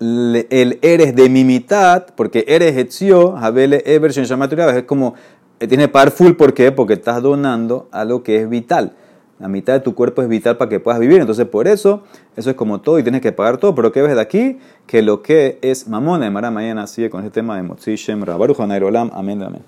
el 0.00 0.78
eres 0.80 1.14
de 1.14 1.28
mi 1.28 1.44
mitad, 1.44 2.06
porque 2.16 2.44
eres 2.48 2.76
etzio, 2.78 3.36
habele 3.36 3.82
eversion 3.84 4.24
es 4.24 4.82
como, 4.84 5.14
eh, 5.60 5.66
tiene 5.66 5.84
que 5.84 5.88
pagar 5.88 6.10
full, 6.10 6.32
¿por 6.32 6.54
qué? 6.54 6.72
Porque 6.72 6.94
estás 6.94 7.20
donando 7.22 7.88
a 7.92 8.06
lo 8.06 8.22
que 8.22 8.40
es 8.40 8.48
vital. 8.48 8.94
La 9.40 9.48
mitad 9.48 9.72
de 9.72 9.80
tu 9.80 9.94
cuerpo 9.94 10.22
es 10.22 10.28
vital 10.28 10.58
para 10.58 10.68
que 10.68 10.80
puedas 10.80 11.00
vivir. 11.00 11.20
Entonces, 11.20 11.46
por 11.46 11.66
eso, 11.66 12.02
eso 12.36 12.50
es 12.50 12.56
como 12.56 12.80
todo 12.82 12.98
y 12.98 13.02
tienes 13.02 13.22
que 13.22 13.32
pagar 13.32 13.56
todo. 13.56 13.74
Pero 13.74 13.90
¿qué 13.90 14.02
ves 14.02 14.14
de 14.14 14.20
aquí? 14.20 14.58
Que 14.86 15.02
lo 15.02 15.22
que 15.22 15.58
es 15.62 15.88
mamón, 15.88 16.20
de 16.20 16.30
mañana 16.30 16.86
sigue 16.86 17.08
con 17.08 17.20
este 17.24 17.40
tema 17.40 17.56
de 17.56 17.62
Motzi 17.62 17.96
Shem 17.96 18.22
Amén, 18.28 19.42
amén. 19.42 19.58